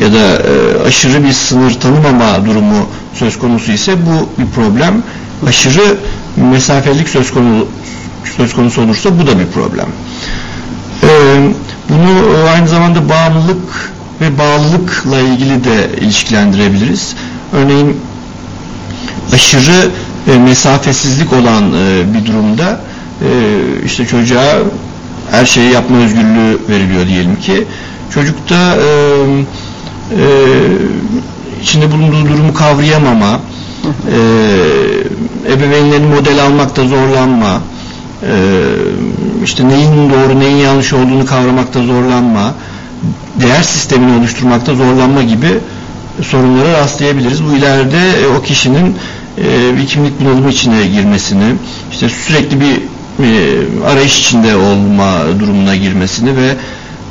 [0.00, 5.02] ya da e, aşırı bir sınır tanımama durumu söz konusu ise bu bir problem.
[5.46, 5.96] Aşırı
[6.36, 7.68] mesafelik söz konusu
[8.36, 9.86] söz konusu olursa bu da bir problem.
[11.02, 11.08] Ee,
[11.88, 17.14] bunu aynı zamanda bağımlılık ve bağlılıkla ilgili de ilişkilendirebiliriz.
[17.52, 18.00] Örneğin
[19.32, 19.90] aşırı
[20.32, 22.80] e, mesafesizlik olan e, bir durumda
[23.22, 23.28] e,
[23.84, 24.44] işte çocuğa
[25.30, 27.64] her şeyi yapma özgürlüğü veriliyor diyelim ki
[28.14, 28.86] çocukta e,
[30.10, 30.26] e,
[31.62, 33.40] içinde bulunduğu durumu kavrayamama
[33.86, 34.18] e,
[35.52, 37.60] ebeveynlerin model almakta zorlanma
[38.22, 38.32] e,
[39.44, 42.54] işte neyin doğru neyin yanlış olduğunu kavramakta zorlanma
[43.40, 45.58] değer sistemini oluşturmakta zorlanma gibi
[46.22, 47.44] sorunlara rastlayabiliriz.
[47.44, 48.96] Bu ileride e, o kişinin
[49.38, 51.54] e, bir kimlik bunalımı içine girmesini,
[51.92, 52.80] işte sürekli bir
[53.22, 56.54] e, arayış içinde olma durumuna girmesini ve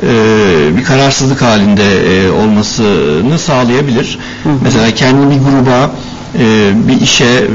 [0.03, 4.19] e, bir kararsızlık halinde e, olmasını sağlayabilir.
[4.43, 4.53] Hı hı.
[4.63, 5.91] Mesela kendini bir gruba,
[6.39, 7.47] e, bir işe,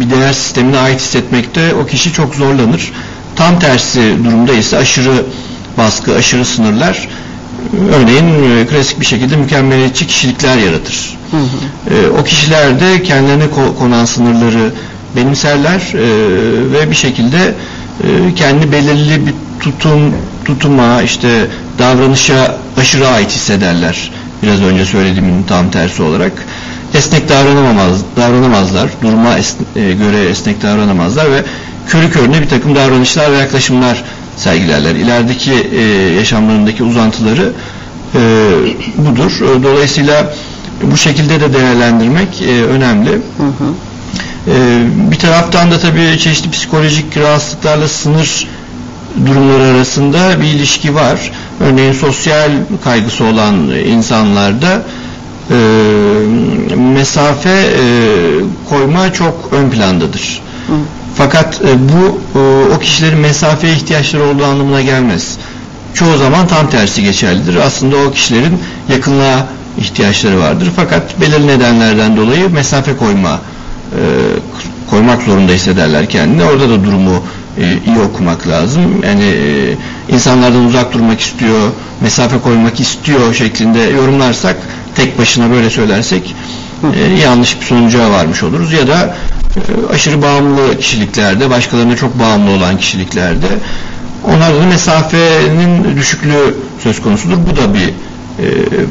[0.00, 2.92] bir değer sistemine ait hissetmekte o kişi çok zorlanır.
[3.36, 5.24] Tam tersi durumda ise aşırı
[5.78, 7.08] baskı, aşırı sınırlar
[7.94, 11.18] örneğin e, klasik bir şekilde mükemmeliyetçi kişilikler yaratır.
[11.30, 11.94] Hı hı.
[11.94, 13.44] E, o kişiler de kendilerine
[13.78, 14.70] konan sınırları
[15.16, 16.02] benimserler e,
[16.72, 17.54] ve bir şekilde
[18.04, 21.46] e, kendi belirli bir tutum, tutuma, işte
[21.78, 24.10] davranışa aşırı ait hissederler.
[24.42, 26.32] Biraz önce söylediğimin tam tersi olarak.
[26.94, 31.42] Esnek davranamaz, davranamazlar, duruma esne, göre esnek davranamazlar ve
[31.88, 34.04] körü körüne bir takım davranışlar ve yaklaşımlar
[34.36, 34.94] sergilerler.
[34.94, 35.82] İlerideki e,
[36.14, 37.52] yaşamlarındaki uzantıları
[38.14, 38.20] e,
[38.96, 39.32] budur.
[39.62, 40.34] Dolayısıyla
[40.82, 43.10] bu şekilde de değerlendirmek e, önemli.
[43.10, 43.85] Hı hı.
[44.46, 48.46] E, bir taraftan da tabii çeşitli psikolojik rahatsızlıklarla sınır
[49.26, 51.32] durumları arasında bir ilişki var.
[51.60, 52.50] Örneğin sosyal
[52.84, 54.82] kaygısı olan insanlarda
[55.50, 55.56] e,
[56.76, 57.84] mesafe e,
[58.68, 60.40] koyma çok ön plandadır.
[60.66, 60.72] Hı.
[61.16, 65.36] Fakat e, bu e, o kişilerin mesafeye ihtiyaçları olduğu anlamına gelmez.
[65.94, 67.56] Çoğu zaman tam tersi geçerlidir.
[67.56, 69.46] Aslında o kişilerin yakınlığa
[69.78, 70.68] ihtiyaçları vardır.
[70.76, 73.40] Fakat belirli nedenlerden dolayı mesafe koyma
[74.90, 76.44] koymak zorunda hissederler kendini.
[76.44, 77.22] Orada da durumu
[77.60, 78.82] e, iyi okumak lazım.
[79.06, 79.76] Yani e,
[80.14, 84.56] insanlardan uzak durmak istiyor, mesafe koymak istiyor şeklinde yorumlarsak,
[84.94, 86.34] tek başına böyle söylersek
[86.94, 88.72] e, yanlış bir sonuca varmış oluruz.
[88.72, 89.16] Ya da
[89.56, 93.46] e, aşırı bağımlı kişiliklerde, başkalarına çok bağımlı olan kişiliklerde
[94.24, 97.36] onlarda da mesafenin düşüklüğü söz konusudur.
[97.50, 97.92] Bu da bir e,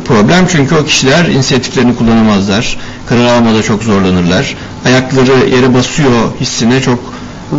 [0.07, 2.77] problem çünkü o kişiler inisiyatiflerini kullanamazlar.
[3.09, 4.55] Karar almada çok zorlanırlar.
[4.85, 6.99] Ayakları yere basıyor hissine çok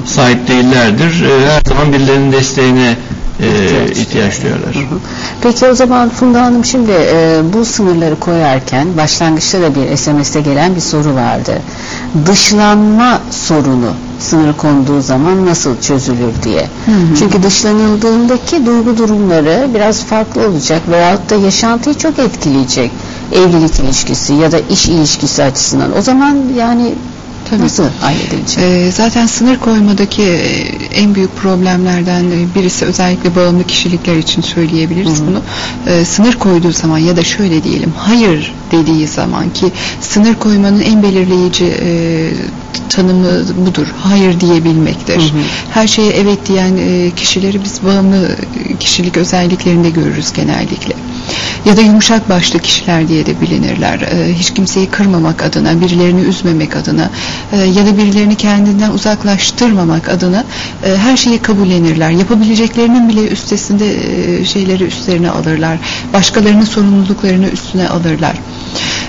[0.05, 1.25] sahip değillerdir.
[1.25, 2.96] E, her zaman birilerinin desteğine
[3.40, 4.75] e, ihtiyaç, ihtiyaç duyarlar.
[4.75, 4.99] Hı hı.
[5.42, 10.75] Peki o zaman Funda Hanım şimdi e, bu sınırları koyarken başlangıçta da bir SMS'te gelen
[10.75, 11.53] bir soru vardı.
[12.27, 16.61] Dışlanma sorunu sınır konduğu zaman nasıl çözülür diye.
[16.61, 17.16] Hı hı.
[17.18, 22.90] Çünkü dışlanıldığındaki duygu durumları biraz farklı olacak veyahut da yaşantıyı çok etkileyecek
[23.33, 25.99] evlilik ilişkisi ya da iş ilişkisi açısından.
[25.99, 26.94] O zaman yani
[27.51, 27.63] Tabii.
[27.63, 28.59] Nasıl halledilecek?
[28.59, 30.61] Ee, zaten sınır koymadaki e,
[30.95, 35.27] en büyük problemlerden birisi özellikle bağımlı kişilikler için söyleyebiliriz Hı hı.
[35.27, 35.43] bunu.
[35.87, 41.03] Ee, sınır koyduğu zaman ya da şöyle diyelim hayır dediği zaman ki sınır koymanın en
[41.03, 42.31] belirleyici e,
[42.89, 43.87] tanımı budur.
[43.99, 45.17] Hayır diyebilmektir.
[45.17, 45.43] Hı hı.
[45.71, 48.37] Her şeye evet diyen e, kişileri biz bağımlı
[48.81, 50.95] kişilik özelliklerinde görürüz genellikle.
[51.65, 54.01] Ya da yumuşak başlı kişiler diye de bilinirler.
[54.01, 57.11] Ee, hiç kimseyi kırmamak adına, birilerini üzmemek adına
[57.53, 60.45] e, ya da birilerini kendinden uzaklaştırmamak adına
[60.85, 62.11] e, her şeyi kabullenirler.
[62.11, 63.87] Yapabileceklerinin bile üstesinde
[64.41, 65.79] e, şeyleri üstlerine alırlar.
[66.12, 68.37] Başkalarının sorumluluklarını üstüne alırlar.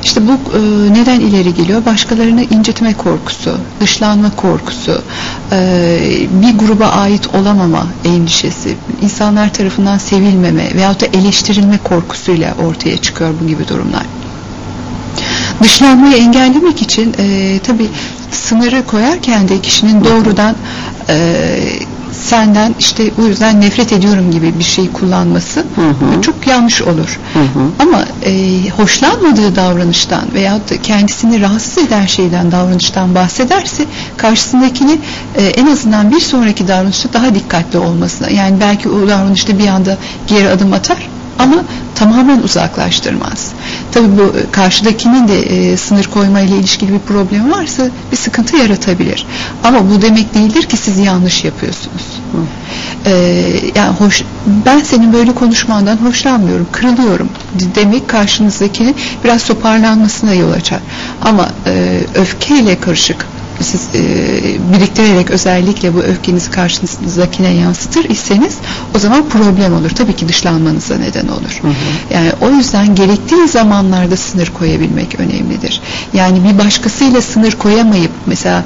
[0.04, 0.60] İşte bu e,
[0.94, 1.86] neden ileri geliyor?
[1.86, 5.02] Başkalarını incitme korkusu, dışlanma korkusu,
[5.52, 5.58] e,
[6.32, 11.78] bir gruba ait olamama endişesi, insanlar tarafından sevilmeme veyahut da eleştirilme
[12.08, 14.06] korkusuyla ortaya çıkıyor bu gibi durumlar.
[15.64, 17.90] Dışlanmayı engellemek için e, tabi
[18.32, 20.56] sınırı koyarken de kişinin doğrudan
[21.10, 21.48] e,
[22.12, 26.22] senden işte bu yüzden nefret ediyorum gibi bir şey kullanması Hı hı.
[26.22, 27.20] çok yanlış olur.
[27.34, 27.70] Hı hı.
[27.80, 33.86] Ama e, hoşlanmadığı davranıştan veyahut da kendisini rahatsız eden şeyden davranıştan bahsederse
[34.18, 34.98] karşısındakini
[35.36, 39.98] e, en azından bir sonraki davranışta daha dikkatli olmasına yani belki o davranışta bir anda
[40.28, 41.64] geri adım atar ama
[41.96, 43.52] tamamen uzaklaştırmaz.
[43.92, 48.58] Tabii bu e, karşıdakinin de e, sınır koyma ile ilişkili bir problemi varsa bir sıkıntı
[48.58, 49.26] yaratabilir.
[49.64, 52.04] Ama bu demek değildir ki siz yanlış yapıyorsunuz.
[53.06, 53.12] Ee,
[53.76, 54.24] yani hoş,
[54.66, 57.30] ben senin böyle konuşmandan hoşlanmıyorum, kırılıyorum
[57.76, 60.80] demek karşınızdakinin biraz toparlanmasına yol açar.
[61.22, 63.26] Ama e, öfkeyle karışık
[63.64, 64.02] siz e,
[64.74, 68.58] biriktirerek özellikle bu öfkenizi karşınızdakine yansıtır iseniz
[68.96, 69.90] o zaman problem olur.
[69.90, 71.62] Tabii ki dışlanmanıza neden olur.
[72.14, 75.82] Yani o yüzden gerektiği zamanlarda sınır koyabilmek önemlidir.
[76.14, 78.64] Yani bir başkasıyla sınır koyamayıp mesela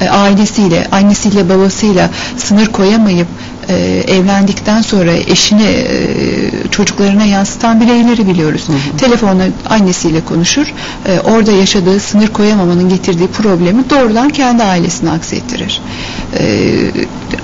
[0.00, 3.26] e, ailesiyle, annesiyle, babasıyla sınır koyamayıp
[3.68, 3.74] e,
[4.08, 5.88] evlendikten sonra eşini e,
[6.70, 8.66] çocuklarına yansıtan bireyleri biliyoruz.
[8.98, 10.66] Telefonla annesiyle konuşur.
[11.06, 15.80] e, orada yaşadığı sınır koyamamanın getirdiği problemi doğrudan kendi ailesine aksettirir.
[16.38, 16.66] E,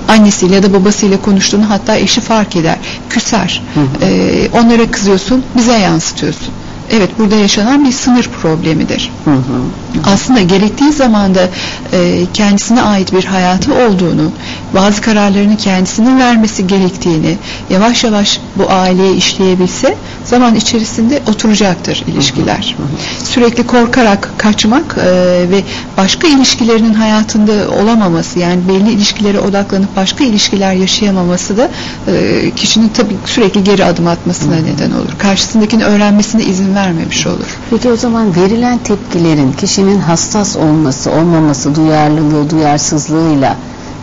[0.07, 2.77] annesiyle ya da babasıyla konuştuğunu hatta eşi fark eder.
[3.09, 3.63] Küser.
[4.01, 6.53] E, onlara kızıyorsun, bize yansıtıyorsun.
[6.91, 9.61] Evet burada yaşanan bir sınır problemidir Hı hı.
[10.05, 11.49] aslında gerektiği zamanda
[11.93, 14.31] e, kendisine ait bir hayatı olduğunu,
[14.75, 17.37] bazı kararlarını kendisinin vermesi gerektiğini
[17.69, 22.75] yavaş yavaş bu aileye işleyebilse zaman içerisinde oturacaktır ilişkiler.
[23.23, 25.05] Sürekli korkarak kaçmak e,
[25.49, 25.63] ve
[25.97, 27.51] başka ilişkilerinin hayatında
[27.83, 31.69] olamaması yani belli ilişkilere odaklanıp başka ilişkiler yaşayamaması da
[32.07, 35.09] e, kişinin tabii sürekli geri adım atmasına neden olur.
[35.17, 37.57] Karşısındakini öğrenmesine izin vermemiş olur.
[37.69, 43.55] Peki o zaman verilen tepkilerin kişinin hassas olması, olmaması, duyarlılığı, duyarsızlığıyla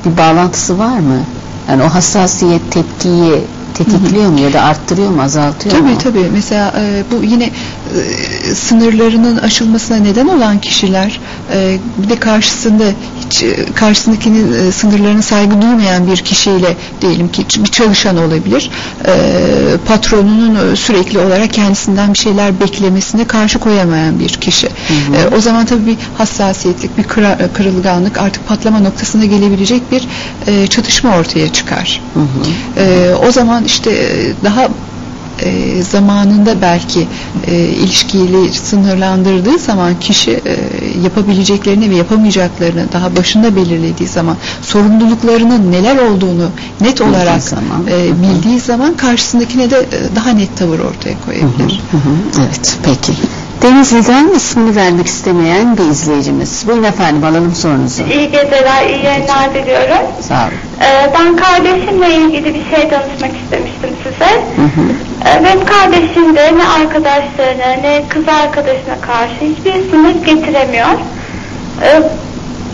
[0.06, 1.20] bir bağlantısı var mı?
[1.68, 3.34] Yani o hassasiyet tepkiyi
[3.74, 5.88] tetikliyor mu ya da arttırıyor mu, azaltıyor mu?
[5.88, 6.30] Tabii tabii.
[6.32, 7.50] Mesela e, bu yine
[8.54, 11.20] sınırlarının aşılmasına neden olan kişiler
[11.52, 12.84] e, bir de karşısında
[13.24, 18.70] hiç e, karşısındakinin e, sınırlarına saygı duymayan bir kişiyle diyelim ki bir çalışan olabilir.
[19.06, 19.12] E,
[19.86, 24.66] patronunun e, sürekli olarak kendisinden bir şeyler beklemesine karşı koyamayan bir kişi.
[24.66, 30.08] E, o zaman tabii bir hassasiyetlik, bir kıra- e, kırılganlık artık patlama noktasına gelebilecek bir
[30.46, 32.00] e, çatışma ortaya çıkar.
[32.14, 33.18] Hı hı.
[33.28, 34.68] O zaman işte e, daha
[35.42, 37.08] e, zamanında belki
[37.46, 40.56] e, ilişkiyi sınırlandırdığı zaman kişi e,
[41.04, 46.48] yapabileceklerini ve yapamayacaklarını daha başında belirlediği zaman sorumluluklarının neler olduğunu
[46.80, 47.86] net olarak zaman.
[47.90, 51.80] e, bildiği zaman karşısındakine de e, daha net tavır ortaya koyabilir.
[51.90, 53.12] Hı hı, Evet, peki.
[53.62, 56.64] Denizli'den ismini vermek istemeyen bir izleyicimiz.
[56.68, 58.02] Buyurun efendim, alalım sorunuzu.
[58.02, 60.06] İyi geceler, iyi yayınlar diliyorum.
[60.20, 60.52] Sağ olun.
[60.80, 64.30] Ee, ben kardeşimle ilgili bir şey danışmak istemiştim size.
[64.32, 64.84] Hı hı.
[65.28, 70.88] Ee, benim kardeşim de ne arkadaşlarına ne kız arkadaşına karşı hiçbir sınır getiremiyor.
[71.82, 72.02] Ee,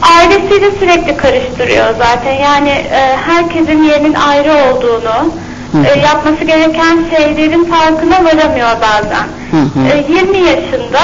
[0.03, 2.33] ailesiyle sürekli karıştırıyor zaten.
[2.33, 5.31] Yani e, herkesin yerinin ayrı olduğunu,
[5.83, 9.27] e, yapması gereken şeylerin farkına varamıyor bazen.
[9.93, 11.01] E, 20 yaşında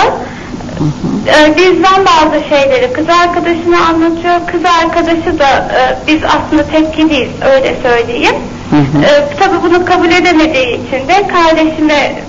[1.27, 4.35] e, bizden bazı şeyleri kız arkadaşına anlatıyor.
[4.47, 8.37] Kız arkadaşı da e, biz aslında tepkiliyiz öyle söyleyeyim.
[9.05, 12.23] E, tabii bunu kabul edemediği için de kardeşime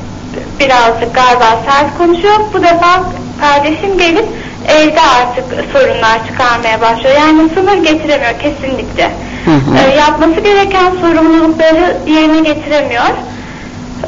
[0.59, 2.39] birazcık galiba sert konuşuyor.
[2.53, 3.03] Bu defa
[3.41, 4.25] kardeşim gelip
[4.68, 7.16] evde artık sorunlar çıkarmaya başlıyor.
[7.20, 9.12] Yani sınır getiremiyor kesinlikle.
[9.45, 9.91] Hı hı.
[9.91, 13.09] E, yapması gereken sorumlulukları yerine getiremiyor.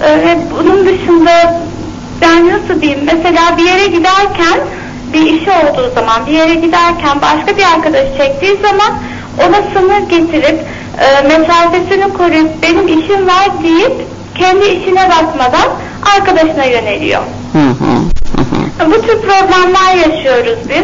[0.04, 1.62] E, ve bunun dışında
[2.22, 4.60] ben nasıl diyeyim mesela bir yere giderken
[5.14, 8.94] bir işi olduğu zaman bir yere giderken başka bir arkadaş çektiği zaman
[9.38, 10.66] ona sınır getirip
[11.00, 15.70] e, mesafesini koruyup benim işim var deyip kendi işine bakmadan
[16.18, 17.22] arkadaşına yöneliyor.
[17.54, 17.93] Hı hı.
[18.80, 18.92] Hı.
[18.92, 20.84] Bu tür problemler yaşıyoruz biz.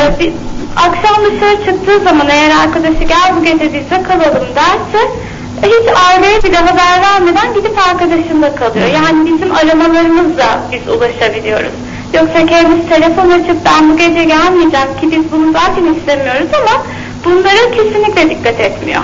[0.00, 0.32] Ee, bir,
[0.76, 5.00] akşam dışarı çıktığı zaman eğer arkadaşı gel bu gece bizde kalalım derse
[5.62, 8.86] e, hiç aileye bile haber vermeden gidip arkadaşında kalıyor.
[8.94, 11.72] Yani bizim aramalarımızla biz ulaşabiliyoruz.
[12.14, 16.82] Yoksa kendisi telefon açıp ben bu gece gelmeyeceğim ki biz bunu zaten istemiyoruz ama
[17.24, 19.02] bunlara kesinlikle dikkat etmiyor.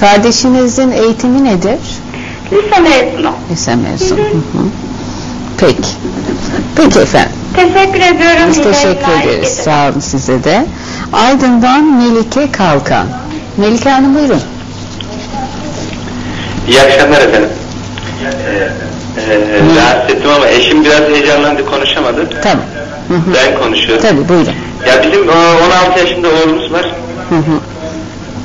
[0.00, 1.78] Kardeşinizin eğitimi nedir?
[2.52, 3.32] Lise mezunu.
[3.50, 4.16] Lise mezun.
[4.16, 4.26] Hı hı.
[4.26, 4.68] Hı hı.
[5.58, 5.88] Peki.
[6.76, 7.32] Peki efendim.
[7.56, 8.42] Teşekkür ediyorum.
[8.48, 9.48] Biz teşekkür ederiz.
[9.48, 10.66] Sağ olun size de.
[11.12, 13.06] Aydın'dan Melike Kalkan.
[13.56, 14.40] Melike Hanım buyurun.
[16.68, 17.48] İyi akşamlar efendim.
[19.18, 22.30] Ee, e, rahatsız ettim ama eşim biraz heyecanlandı konuşamadı.
[22.42, 22.64] Tamam.
[23.08, 23.34] Hı hı.
[23.34, 24.02] Ben konuşuyorum.
[24.02, 24.52] Tabii buyurun.
[24.86, 26.92] Ya bizim e, 16 yaşında oğlumuz var.
[27.28, 27.58] Hı hı.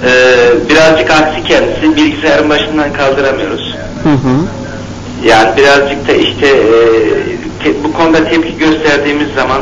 [0.03, 1.95] Ee, birazcık aksi kendisi.
[1.95, 3.75] Bilgisayarın başından kaldıramıyoruz.
[4.03, 4.35] Hı hı.
[5.25, 7.36] Yani birazcık da işte e,
[7.83, 9.61] bu konuda tepki gösterdiğimiz zaman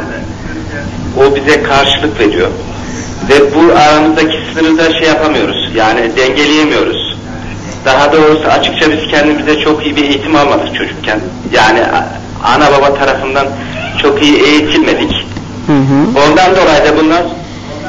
[1.17, 2.49] o bize karşılık veriyor.
[3.29, 5.69] Ve bu aramızdaki sınırı da şey yapamıyoruz.
[5.75, 7.17] Yani dengeleyemiyoruz.
[7.85, 11.19] Daha doğrusu açıkça biz kendimize çok iyi bir eğitim almadık çocukken.
[11.51, 11.79] Yani
[12.43, 13.47] ana baba tarafından
[14.01, 15.11] çok iyi eğitilmedik.
[15.67, 16.27] Hı hı.
[16.27, 17.23] Ondan dolayı da bundan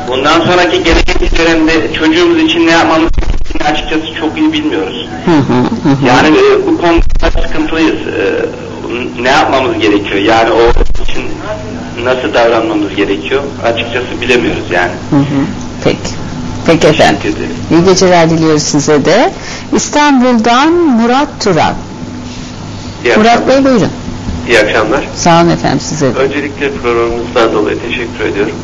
[0.09, 5.09] bundan sonraki gelecek dönemde çocuğumuz için ne yapmamız gerektiğini açıkçası çok iyi bilmiyoruz.
[5.25, 5.59] Hı hı.
[5.89, 6.07] Hı hı.
[6.07, 7.95] Yani e, bu konuda sıkıntılıyız.
[7.95, 8.47] E,
[9.21, 10.21] ne yapmamız gerekiyor?
[10.21, 10.71] Yani o
[11.03, 11.23] için
[12.05, 13.43] nasıl davranmamız gerekiyor?
[13.65, 14.93] Açıkçası bilemiyoruz yani.
[15.11, 15.45] Hı hı.
[15.85, 15.99] Peki.
[16.67, 17.35] Peki efendim.
[17.71, 19.33] İyi geceler diliyoruz size de.
[19.73, 21.75] İstanbul'dan Murat Turan.
[23.05, 23.49] İyi, Murat.
[23.49, 23.91] Bey buyurun.
[24.49, 25.05] İyi akşamlar.
[25.17, 26.19] Sağ olun efendim size de.
[26.19, 28.55] Öncelikle programınızdan dolayı teşekkür ediyorum.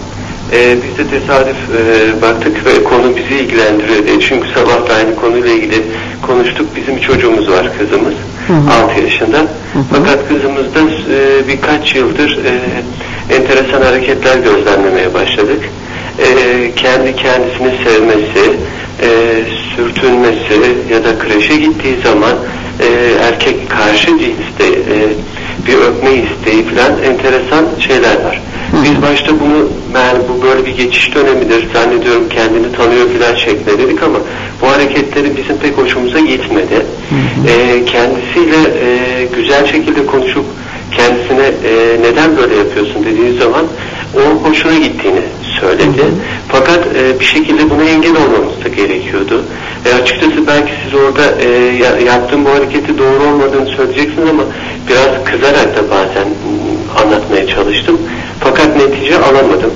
[0.52, 4.20] Ee, biz de tesadüf e, baktık ve konu bizi ilgilendiriyor diye.
[4.20, 5.82] Çünkü sabah da aynı konuyla ilgili
[6.22, 6.66] konuştuk.
[6.76, 8.14] Bizim çocuğumuz var kızımız.
[8.46, 8.82] Hı hı.
[8.84, 9.46] 6 yaşında.
[9.90, 12.52] Fakat kızımızda e, birkaç yıldır e,
[13.34, 15.60] enteresan hareketler gözlemlemeye başladık.
[16.18, 16.26] E,
[16.76, 18.52] kendi kendisini sevmesi,
[19.02, 19.08] e,
[19.76, 22.32] sürtünmesi ya da kreşe gittiği zaman
[22.80, 22.86] e,
[23.28, 24.96] erkek karşı cinste e,
[25.66, 28.42] bir öpme isteği falan enteresan şeyler var.
[28.84, 34.02] Biz başta bunu yani bu böyle bir geçiş dönemidir zannediyorum kendini tanıyor falan şeklinde dedik
[34.02, 34.18] ama
[34.62, 36.86] bu hareketleri bizim pek hoşumuza gitmedi.
[37.48, 40.44] E, kendisiyle e, güzel şekilde konuşup
[40.96, 43.64] kendisine e, neden böyle yapıyorsun dediği zaman
[44.16, 45.20] o hoşuna gittiğini
[45.60, 46.02] söyledi.
[46.48, 49.44] Fakat e, bir şekilde buna engel olmamız da gerekiyordu.
[49.90, 54.42] E, açıkçası belki siz orada e, ya- yaptığım bu hareketi doğru olmadığını söyleyeceksiniz ama
[54.88, 56.28] biraz kızarak da bazen
[57.04, 57.98] anlatmaya çalıştım.
[58.40, 59.70] Fakat netice alamadım.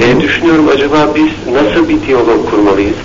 [0.00, 2.96] E, düşünüyorum acaba biz nasıl bir diyalog kurmalıyız?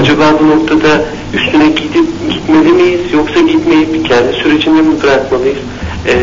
[0.00, 1.02] Acaba bu noktada
[1.34, 5.58] üstüne gidip gitmeli miyiz yoksa gitmeyip kendi sürecini mi bırakmalıyız?
[6.08, 6.14] E,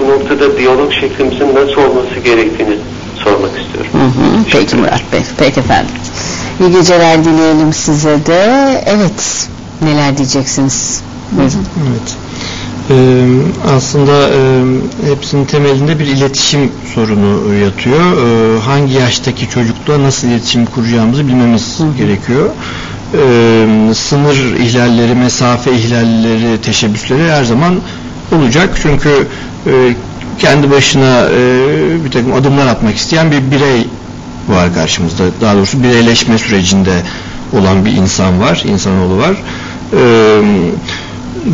[0.00, 2.76] bu noktada diyalog şeklimizin nasıl olması gerektiğini
[3.14, 3.90] sormak istiyorum.
[3.92, 4.44] Hı hı.
[4.52, 5.22] Peki Murat Bey.
[5.38, 5.94] Peki efendim.
[6.60, 8.82] İyi geceler dileyelim size de.
[8.86, 9.48] Evet.
[9.82, 11.02] Neler diyeceksiniz?
[11.32, 11.66] Buyurun.
[11.90, 12.16] Evet.
[12.90, 13.26] Ee,
[13.76, 18.00] aslında e, hepsinin temelinde bir iletişim sorunu yatıyor.
[18.00, 22.48] Ee, hangi yaştaki çocukla nasıl iletişim kuracağımızı bilmemiz gerekiyor.
[23.14, 27.74] Ee, sınır ihlalleri, mesafe ihlalleri, teşebbüsleri her zaman
[28.36, 28.78] olacak.
[28.82, 29.26] Çünkü
[29.66, 29.94] e,
[30.38, 33.86] kendi başına e, bir takım adımlar atmak isteyen bir birey
[34.48, 35.24] var karşımızda.
[35.40, 37.02] Daha doğrusu bireyleşme sürecinde
[37.52, 39.36] olan bir insan var, insanoğlu var.
[39.92, 40.40] Ee,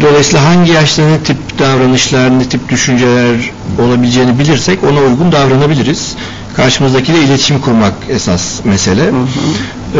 [0.00, 6.16] Dolayısıyla hangi yaşta ne tip davranışlar, ne tip düşünceler olabileceğini bilirsek ona uygun davranabiliriz.
[6.56, 9.02] Karşımızdakiyle iletişim kurmak esas mesele.
[9.02, 9.98] Ee,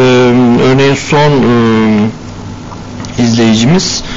[0.62, 4.10] örneğin son e, izleyicimiz e,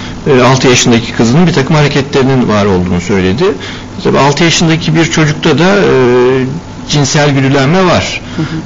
[0.46, 3.44] 6 yaşındaki kızının bir takım hareketlerinin var olduğunu söyledi.
[4.04, 5.92] Tabii 6 yaşındaki bir çocukta da e,
[6.90, 8.22] cinsel güdülenme var.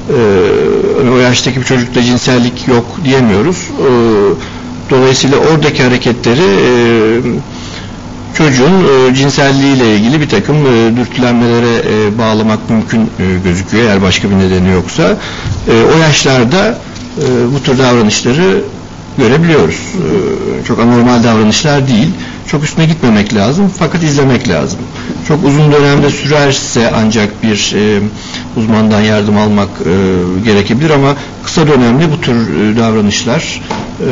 [0.10, 3.58] Ee, o yaştaki bir çocukta cinsellik yok diyemiyoruz.
[3.58, 4.58] Ee,
[4.90, 6.70] Dolayısıyla oradaki hareketleri e,
[8.38, 13.06] çocuğun e, cinselliğiyle ilgili bir takım e, dürtülenmelere e, bağlamak mümkün e,
[13.44, 15.04] gözüküyor eğer başka bir nedeni yoksa.
[15.68, 16.80] E, o yaşlarda
[17.18, 18.62] e, bu tür davranışları
[19.18, 19.76] görebiliyoruz.
[19.96, 22.10] E, çok anormal davranışlar değil.
[22.48, 24.80] Çok üstüne gitmemek lazım fakat izlemek lazım.
[25.28, 28.00] Çok uzun dönemde sürerse ancak bir e,
[28.58, 29.94] uzmandan yardım almak e,
[30.46, 33.62] gerekebilir ama kısa dönemde bu tür e, davranışlar
[34.00, 34.10] e,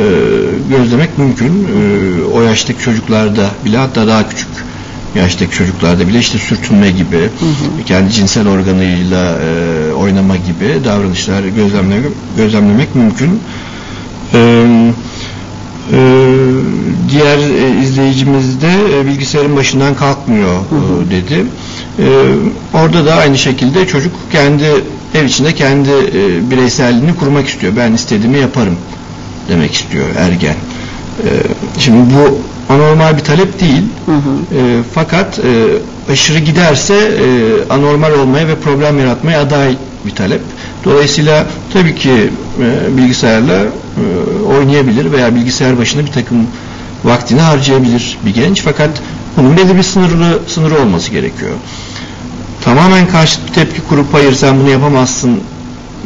[0.70, 1.64] gözlemek mümkün.
[1.64, 4.48] E, o yaştaki çocuklarda bile hatta daha küçük
[5.16, 7.28] yaştaki çocuklarda bile işte sürtünme gibi,
[7.86, 13.40] kendi cinsel organıyla e, oynama gibi davranışlar gözlemlemek, gözlemlemek mümkün.
[14.34, 14.38] E,
[15.92, 15.98] e,
[17.10, 21.46] diğer e, izleyicimiz de e, bilgisayarın başından kalkmıyor e, dedi.
[21.98, 22.06] E,
[22.74, 24.64] orada da aynı şekilde çocuk kendi
[25.14, 27.72] ev içinde kendi e, bireyselliğini kurmak istiyor.
[27.76, 28.76] Ben istediğimi yaparım
[29.48, 30.56] demek istiyor ergen.
[31.24, 31.28] E,
[31.78, 32.38] şimdi bu
[32.74, 33.82] anormal bir talep değil.
[34.56, 40.40] E, fakat e, aşırı giderse e, anormal olmaya ve problem yaratmaya aday bir talep.
[40.84, 42.30] Dolayısıyla tabii ki
[42.62, 44.02] e, bilgisayarla e,
[44.58, 46.46] oynayabilir veya bilgisayar başında bir takım
[47.04, 48.62] vaktini harcayabilir bir genç.
[48.62, 48.90] Fakat
[49.36, 51.52] bunun belli bir sınırlı sınırı olması gerekiyor.
[52.64, 55.40] Tamamen karşı tepki kurup hayır sen bunu yapamazsın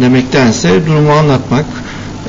[0.03, 1.65] demektense durumu anlatmak,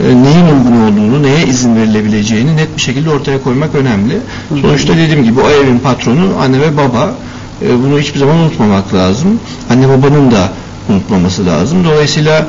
[0.04, 4.18] neyin uygun olduğunu, neye izin verilebileceğini net bir şekilde ortaya koymak önemli.
[4.62, 7.14] Sonuçta dediğim gibi o evin patronu anne ve baba.
[7.62, 9.40] E, bunu hiçbir zaman unutmamak lazım.
[9.70, 10.50] Anne babanın da
[10.90, 11.84] unutmaması lazım.
[11.84, 12.48] Dolayısıyla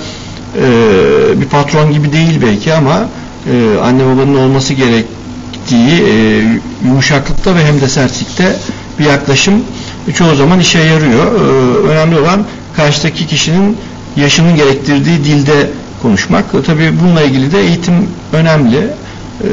[0.57, 3.07] e, bir patron gibi değil belki ama
[3.53, 6.43] e, anne babanın olması gerektiği e,
[6.85, 8.57] yumuşaklıkta ve hem de sertlikte
[8.99, 9.55] bir yaklaşım
[10.15, 11.27] çoğu zaman işe yarıyor.
[11.27, 11.39] E,
[11.89, 12.45] önemli olan
[12.77, 13.77] karşıdaki kişinin
[14.17, 15.71] yaşının gerektirdiği dilde
[16.03, 16.45] konuşmak.
[16.55, 17.95] E, tabii bununla ilgili de eğitim
[18.33, 18.79] önemli.
[18.79, 19.49] E,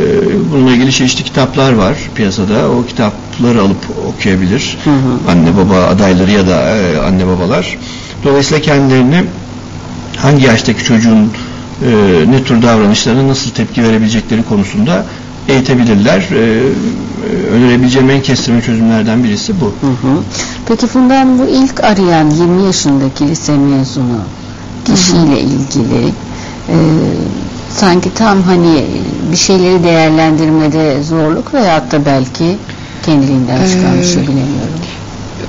[0.52, 2.70] bununla ilgili çeşitli kitaplar var piyasada.
[2.70, 4.78] O kitapları alıp okuyabilir.
[4.84, 5.32] Hı hı.
[5.32, 7.78] Anne baba adayları ya da e, anne babalar.
[8.24, 9.24] Dolayısıyla kendilerini
[10.18, 11.32] hangi yaştaki çocuğun
[12.28, 15.06] ne tür davranışlarına nasıl tepki verebilecekleri konusunda
[15.50, 16.28] eğitebilirler.
[16.32, 19.66] E, e, önerebileceğim en kestirme çözümlerden birisi bu.
[19.66, 20.22] Hı hı.
[20.68, 24.20] Peki Fundan bu ilk arayan 20 yaşındaki lise mezunu
[24.96, 26.08] kişiyle ilgili
[26.70, 26.76] e,
[27.70, 28.86] sanki tam hani
[29.32, 32.58] bir şeyleri değerlendirmede zorluk veyahut da belki
[33.06, 34.80] kendiliğinden çıkan bir şey Ee, bilemiyorum.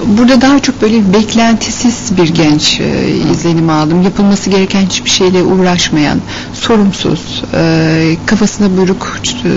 [0.07, 4.03] Burada daha çok böyle beklentisiz bir genç e, izlenim aldım.
[4.03, 6.19] Yapılması gereken hiçbir şeyle uğraşmayan,
[6.53, 9.51] sorumsuz, e, kafasına buyruk e,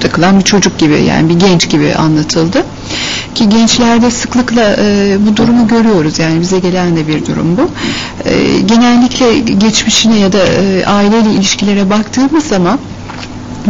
[0.00, 2.64] takılan bir çocuk gibi yani bir genç gibi anlatıldı.
[3.34, 7.70] Ki gençlerde sıklıkla e, bu durumu görüyoruz yani bize gelen de bir durum bu.
[8.28, 12.78] E, genellikle geçmişine ya da e, aileyle ilişkilere baktığımız zaman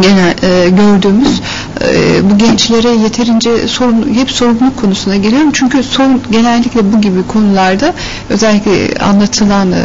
[0.01, 1.41] genel e, gördüğümüz
[1.85, 7.95] e, bu gençlere yeterince sorun hep sorumluluk konusuna geliyorum çünkü sorun genellikle bu gibi konularda
[8.31, 9.77] özellikle anlatılan e,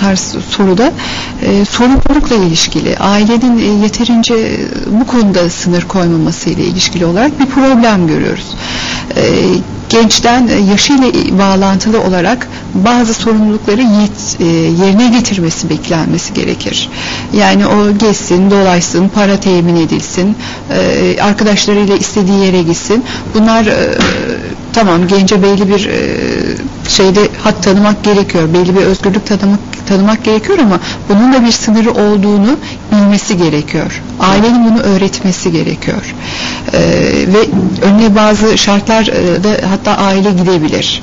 [0.00, 0.92] tarz soruda
[1.42, 8.06] e, sorumlulukla ilişkili ailenin e, yeterince bu konuda sınır koymaması ile ilişkili olarak bir problem
[8.06, 8.46] görüyoruz.
[9.16, 9.22] E,
[9.88, 11.06] gençten e, yaşıyla
[11.38, 14.44] bağlantılı olarak bazı sorumlulukları yet- e,
[14.86, 16.88] yerine getirmesi beklenmesi gerekir.
[17.32, 20.36] Yani o gezsin, dolaşsın, para temin edilsin,
[20.70, 23.04] e, arkadaşlarıyla istediği yere gitsin.
[23.34, 23.98] Bunlar e,
[24.72, 25.98] tamam gence belli bir e,
[26.88, 31.90] şeyde hat tanımak gerekiyor, belli bir özgürlük tanımak tanımak gerekiyor ama bunun da bir sınırı
[31.90, 32.56] olduğunu
[32.92, 34.02] bilmesi gerekiyor.
[34.20, 36.14] Ailenin bunu öğretmesi gerekiyor.
[36.72, 36.80] E,
[37.26, 37.48] ve
[37.82, 39.06] önüne bazı şartlar
[39.44, 41.02] da hatta aile gidebilir.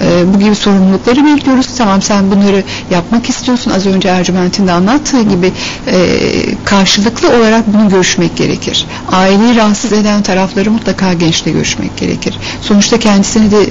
[0.00, 1.66] E, bu gibi sorumlulukları bekliyoruz.
[1.78, 3.70] Tamam sen bunları yapmak istiyorsun.
[3.70, 5.52] Az önce Ercüment'in de anlattığı gibi
[5.86, 6.20] e,
[6.64, 8.86] karşılıklı olarak bunu görüşmek gerekir.
[9.12, 12.38] Aileyi rahatsız eden tarafları mutlaka gençle görüşmek gerekir.
[12.62, 13.66] Sonuçta kendisini de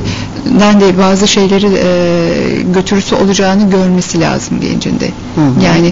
[0.84, 5.06] de bazı şeyleri e, götürüsü olacağını görmesi lazım gencinde.
[5.36, 5.66] hı.
[5.66, 5.88] Yani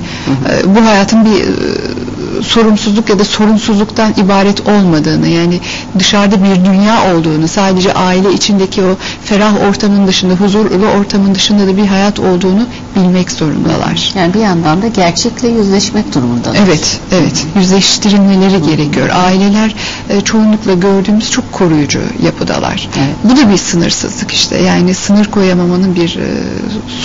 [0.50, 5.60] e, bu hayatın bir e, sorumsuzluk ya da sorunsuzluktan ibaret olmadığını yani
[6.00, 8.96] dışarıda bir dünya olduğunu sadece aile içindeki o
[9.26, 14.14] ferah ortamın dışında huzurlu ortamın dışında da bir hayat olduğunu bilmek zorundalar.
[14.16, 16.58] Yani bir yandan da gerçekle yüzleşmek durumundalar.
[16.66, 17.46] Evet, evet.
[17.56, 19.10] Yüzleştirilmeleri gerekiyor.
[19.14, 19.76] Aileler
[20.10, 22.90] e, çoğunlukla gördüğümüz çok koruyucu yapıdalar.
[22.98, 23.16] Evet.
[23.24, 24.58] Bu da bir sınırsızlık işte.
[24.58, 26.28] Yani sınır koyamamanın bir e,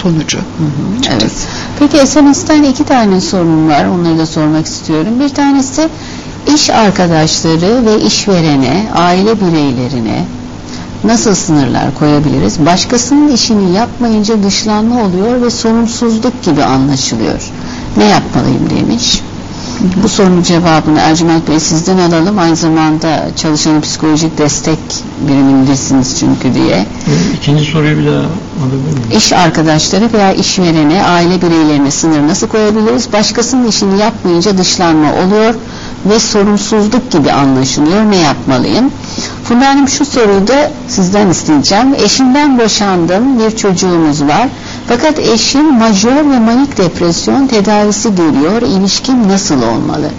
[0.02, 0.38] sonucu.
[1.10, 1.32] Evet.
[1.78, 3.84] Peki SMS'ten iki tane sorun var.
[3.84, 5.20] Onları da sormak istiyorum.
[5.20, 5.88] Bir tanesi
[6.54, 10.24] iş arkadaşları ve işverene, aile bireylerine
[11.04, 12.66] nasıl sınırlar koyabiliriz?
[12.66, 17.42] Başkasının işini yapmayınca dışlanma oluyor ve sorumsuzluk gibi anlaşılıyor.
[17.96, 19.22] Ne yapmalıyım demiş.
[20.02, 22.38] Bu sorunun cevabını Ercüment Bey sizden alalım.
[22.38, 24.78] Aynı zamanda çalışan psikolojik destek
[25.28, 26.86] birimindesiniz çünkü diye.
[27.36, 29.18] İkinci soruyu bir daha alabilir miyim?
[29.18, 33.12] İş arkadaşları veya işverene, aile bireylerine sınır nasıl koyabiliriz?
[33.12, 35.54] Başkasının işini yapmayınca dışlanma oluyor
[36.08, 38.10] ve sorumsuzluk gibi anlaşılıyor.
[38.10, 38.90] Ne yapmalıyım?
[39.44, 41.94] Funda Hanım şu soruyu da sizden isteyeceğim.
[41.94, 44.48] Eşimden boşandım, bir çocuğumuz var.
[44.88, 48.62] Fakat eşim majör ve manik depresyon tedavisi görüyor.
[48.62, 50.10] İlişkim nasıl olmalı?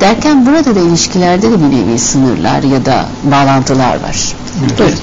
[0.00, 4.34] Derken burada da ilişkilerde de bir nevi sınırlar ya da bağlantılar var.
[4.78, 4.94] Buyurun.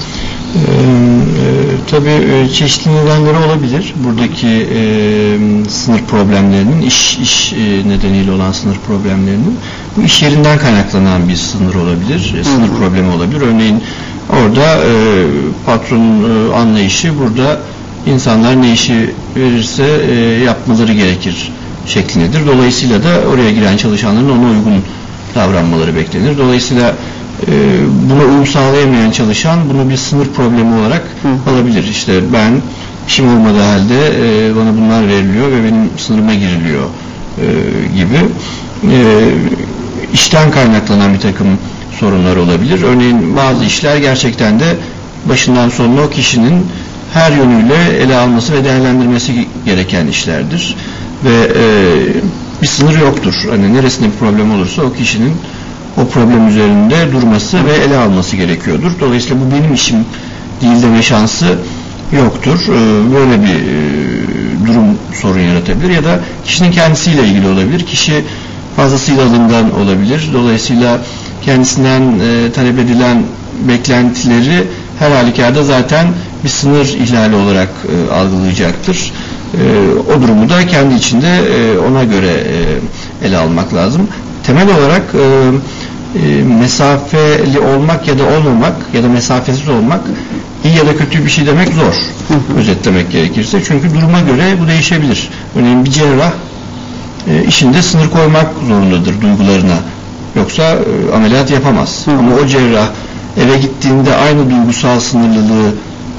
[0.55, 1.53] Ee, e,
[1.91, 3.93] tabii e, çeşitli nedenleri olabilir.
[4.03, 4.79] Buradaki e,
[5.69, 9.57] sınır problemlerinin, iş, iş e, nedeniyle olan sınır problemlerinin.
[9.97, 13.41] Bu iş yerinden kaynaklanan bir sınır olabilir, e, sınır problemi olabilir.
[13.41, 13.83] Örneğin
[14.29, 14.91] orada e,
[15.65, 17.59] patronun e, anlayışı burada
[18.05, 21.51] insanlar ne işi verirse e, yapmaları gerekir
[21.85, 22.47] şeklindedir.
[22.47, 24.83] Dolayısıyla da oraya giren çalışanların ona uygun
[25.35, 26.37] davranmaları beklenir.
[26.37, 26.95] Dolayısıyla
[27.47, 27.51] e,
[28.09, 31.03] buna uyum sağlayamayan çalışan bunu bir sınır problemi olarak
[31.49, 31.83] alabilir.
[31.83, 32.61] İşte ben
[33.07, 36.83] işim olmadığı halde e, bana bunlar veriliyor ve benim sınırıma giriliyor
[37.41, 37.45] e,
[37.97, 38.19] gibi
[40.13, 41.47] işten kaynaklanan bir takım
[41.99, 42.83] sorunlar olabilir.
[42.83, 44.75] Örneğin bazı işler gerçekten de
[45.25, 46.65] başından sonuna o kişinin
[47.13, 50.75] her yönüyle ele alması ve değerlendirmesi gereken işlerdir.
[51.25, 51.63] Ve e,
[52.61, 53.33] bir sınır yoktur.
[53.49, 55.33] Hani neresinde bir problem olursa o kişinin
[55.97, 58.91] o problem üzerinde durması ve ele alması gerekiyordur.
[58.99, 59.97] Dolayısıyla bu benim işim
[60.61, 61.45] değil deme şansı
[62.11, 62.59] yoktur.
[62.67, 67.85] Ee, böyle bir e, durum sorun yaratabilir ya da kişinin kendisiyle ilgili olabilir.
[67.85, 68.23] Kişi
[68.75, 70.29] fazlasıyla alımdan olabilir.
[70.33, 70.99] Dolayısıyla
[71.41, 73.23] kendisinden e, talep edilen
[73.67, 74.63] beklentileri
[74.99, 76.07] her halükarda zaten
[76.43, 79.11] bir sınır ihlali olarak e, algılayacaktır.
[80.17, 81.27] o durumu da kendi içinde
[81.89, 82.43] ona göre
[83.23, 84.07] ele almak lazım.
[84.43, 85.03] Temel olarak
[86.15, 90.01] e, mesafeli olmak ya da olmamak ya da mesafesiz olmak
[90.63, 91.93] iyi ya da kötü bir şey demek zor.
[92.57, 93.63] Özetlemek gerekirse.
[93.63, 95.29] Çünkü duruma göre bu değişebilir.
[95.55, 96.31] Örneğin bir cerrah
[97.27, 99.77] e, işinde sınır koymak zorundadır duygularına.
[100.35, 102.05] Yoksa e, ameliyat yapamaz.
[102.19, 102.87] Ama o cerrah
[103.37, 105.71] eve gittiğinde aynı duygusal sınırlılığı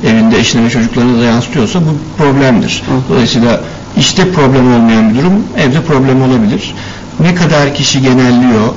[0.07, 2.83] evinde eşine ve çocuklarına da yansıtıyorsa bu problemdir.
[3.09, 3.61] Dolayısıyla
[3.97, 6.75] işte problem olmayan bir durum evde problem olabilir.
[7.21, 8.69] Ne kadar kişi genelliyor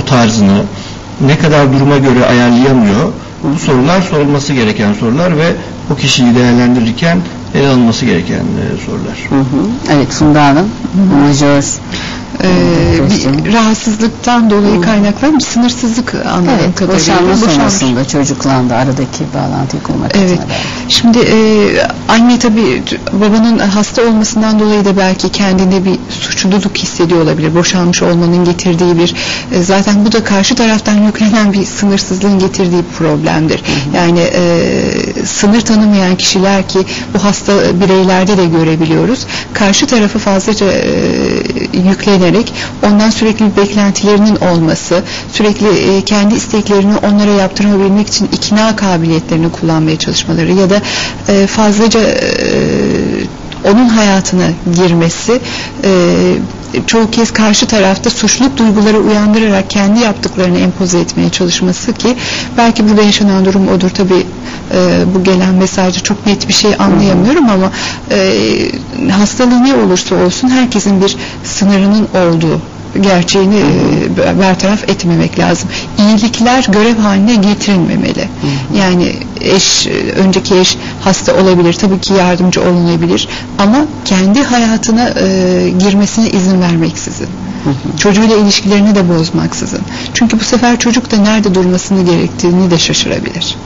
[0.00, 0.62] o tarzını
[1.20, 3.12] ne kadar duruma göre ayarlayamıyor
[3.42, 5.52] bu sorular sorulması gereken sorular ve
[5.90, 7.18] o kişiyi değerlendirirken
[7.54, 9.26] ele alınması gereken e, sorular.
[9.28, 9.66] Hı hı.
[9.92, 10.70] Evet Funda Hanım.
[11.22, 11.64] Majör
[12.44, 16.96] ee, bir rahatsızlıktan dolayı kaynaklanan bir sınırsızlık anladığım evet, kadarıyla.
[16.96, 20.38] Boşanma sonrasında çocuklandı aradaki bağlantıyı kurmak evet.
[20.88, 21.36] Şimdi e,
[22.08, 22.82] anne tabi
[23.12, 27.54] babanın hasta olmasından dolayı da belki kendinde bir suçluluk hissediyor olabilir.
[27.54, 29.14] Boşanmış olmanın getirdiği bir
[29.52, 33.58] e, zaten bu da karşı taraftan yüklenen bir sınırsızlığın getirdiği bir problemdir.
[33.58, 33.96] Hı hı.
[33.96, 36.78] Yani e, sınır tanımayan kişiler ki
[37.14, 39.26] bu hasta bireylerde de görebiliyoruz.
[39.52, 40.90] Karşı tarafı fazlaca e,
[42.26, 42.52] yüklenerek
[42.86, 45.02] ondan sürekli beklentilerinin olması,
[45.32, 50.80] sürekli e, kendi isteklerini onlara yaptırabilmek için ikna kabiliyetlerini kullanmaya çalışmaları ya da
[51.28, 52.26] e, fazlaca e,
[53.72, 54.46] onun hayatına
[54.76, 55.40] girmesi
[55.84, 55.90] e,
[56.86, 62.16] çoğu kez karşı tarafta suçluluk duyguları uyandırarak kendi yaptıklarını empoze etmeye çalışması ki
[62.56, 63.90] belki burada yaşanan durum odur.
[63.90, 64.14] Tabi
[64.74, 67.70] e, bu gelen mesajı çok net bir şey anlayamıyorum ama
[68.10, 72.60] e, hastalığı ne olursa olsun herkesin bir sınırının olduğu
[73.00, 75.68] gerçeğini e, bertaraf etmemek lazım.
[75.98, 78.28] İyilikler görev haline getirilmemeli.
[78.78, 79.86] Yani eş,
[80.16, 83.28] önceki eş hasta olabilir, tabii ki yardımcı olunabilir
[83.58, 87.28] ama kendi hayatına e, girmesine izin vermeksizin.
[87.98, 89.80] Çocuğuyla ilişkilerini de bozmaksızın.
[90.14, 93.56] Çünkü bu sefer çocuk da nerede durmasını gerektiğini de şaşırabilir.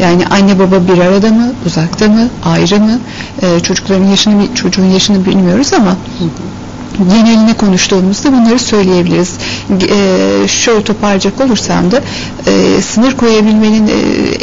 [0.00, 2.98] Yani anne baba bir arada mı, uzakta mı, ayrı mı?
[3.42, 5.96] Ee, çocukların yaşını, çocuğun yaşını bilmiyoruz ama
[6.98, 9.38] geneline konuştuğumuzda bunları söyleyebiliriz.
[9.90, 12.00] E, şöyle toparlayacak olursam da
[12.46, 13.92] e, sınır koyabilmenin e,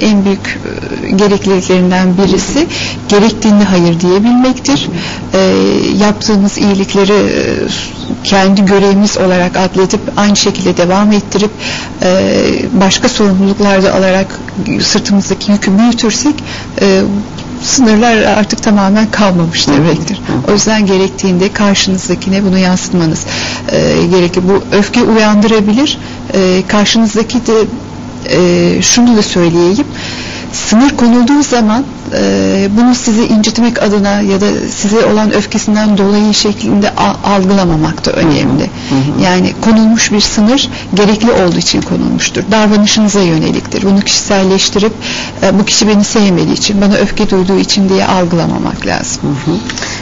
[0.06, 0.60] en büyük
[1.06, 2.68] e, gerekliliklerinden birisi
[3.10, 4.90] gerektiğinde hayır diyebilmektir.
[5.34, 5.40] E,
[6.00, 7.44] yaptığımız iyilikleri e,
[8.24, 11.52] kendi görevimiz olarak adledip aynı şekilde devam ettirip
[12.02, 12.32] e,
[12.82, 14.40] başka sorumluluklarda alarak
[14.82, 16.36] sırtımızdaki yükü büyütürsek
[16.82, 17.02] e,
[17.62, 20.20] sınırlar artık tamamen kalmamış demektir.
[20.50, 23.26] O yüzden gerektiğinde karşınızdakine bunu yansıtmanız
[23.72, 24.44] e, gerekir.
[24.50, 25.98] Bu öfke uyandırabilir.
[26.34, 27.54] E, karşınızdaki de
[28.30, 29.86] e, şunu da söyleyeyim
[30.56, 31.84] sınır konulduğu zaman
[32.14, 34.46] e, bunu sizi incitmek adına ya da
[34.76, 36.94] size olan öfkesinden dolayı şeklinde
[37.24, 38.64] algılamamak da önemli.
[38.64, 39.22] Hı hı.
[39.24, 42.44] Yani konulmuş bir sınır gerekli olduğu için konulmuştur.
[42.52, 43.84] Davranışınıza yöneliktir.
[43.84, 44.94] Bunu kişiselleştirip
[45.44, 49.22] e, bu kişi beni sevmediği için, bana öfke duyduğu için diye algılamamak lazım.
[49.46, 49.56] Hı hı.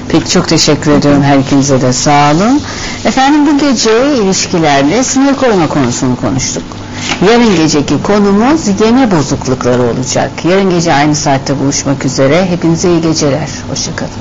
[0.09, 2.61] Peki çok teşekkür ediyorum her ikinize de sağ olun.
[3.05, 6.63] Efendim bu gece ilişkilerle sınır koyma konusunu konuştuk.
[7.27, 10.31] Yarın geceki konumuz yeme bozuklukları olacak.
[10.45, 12.45] Yarın gece aynı saatte buluşmak üzere.
[12.45, 13.49] Hepinize iyi geceler.
[13.69, 14.11] Hoşçakalın.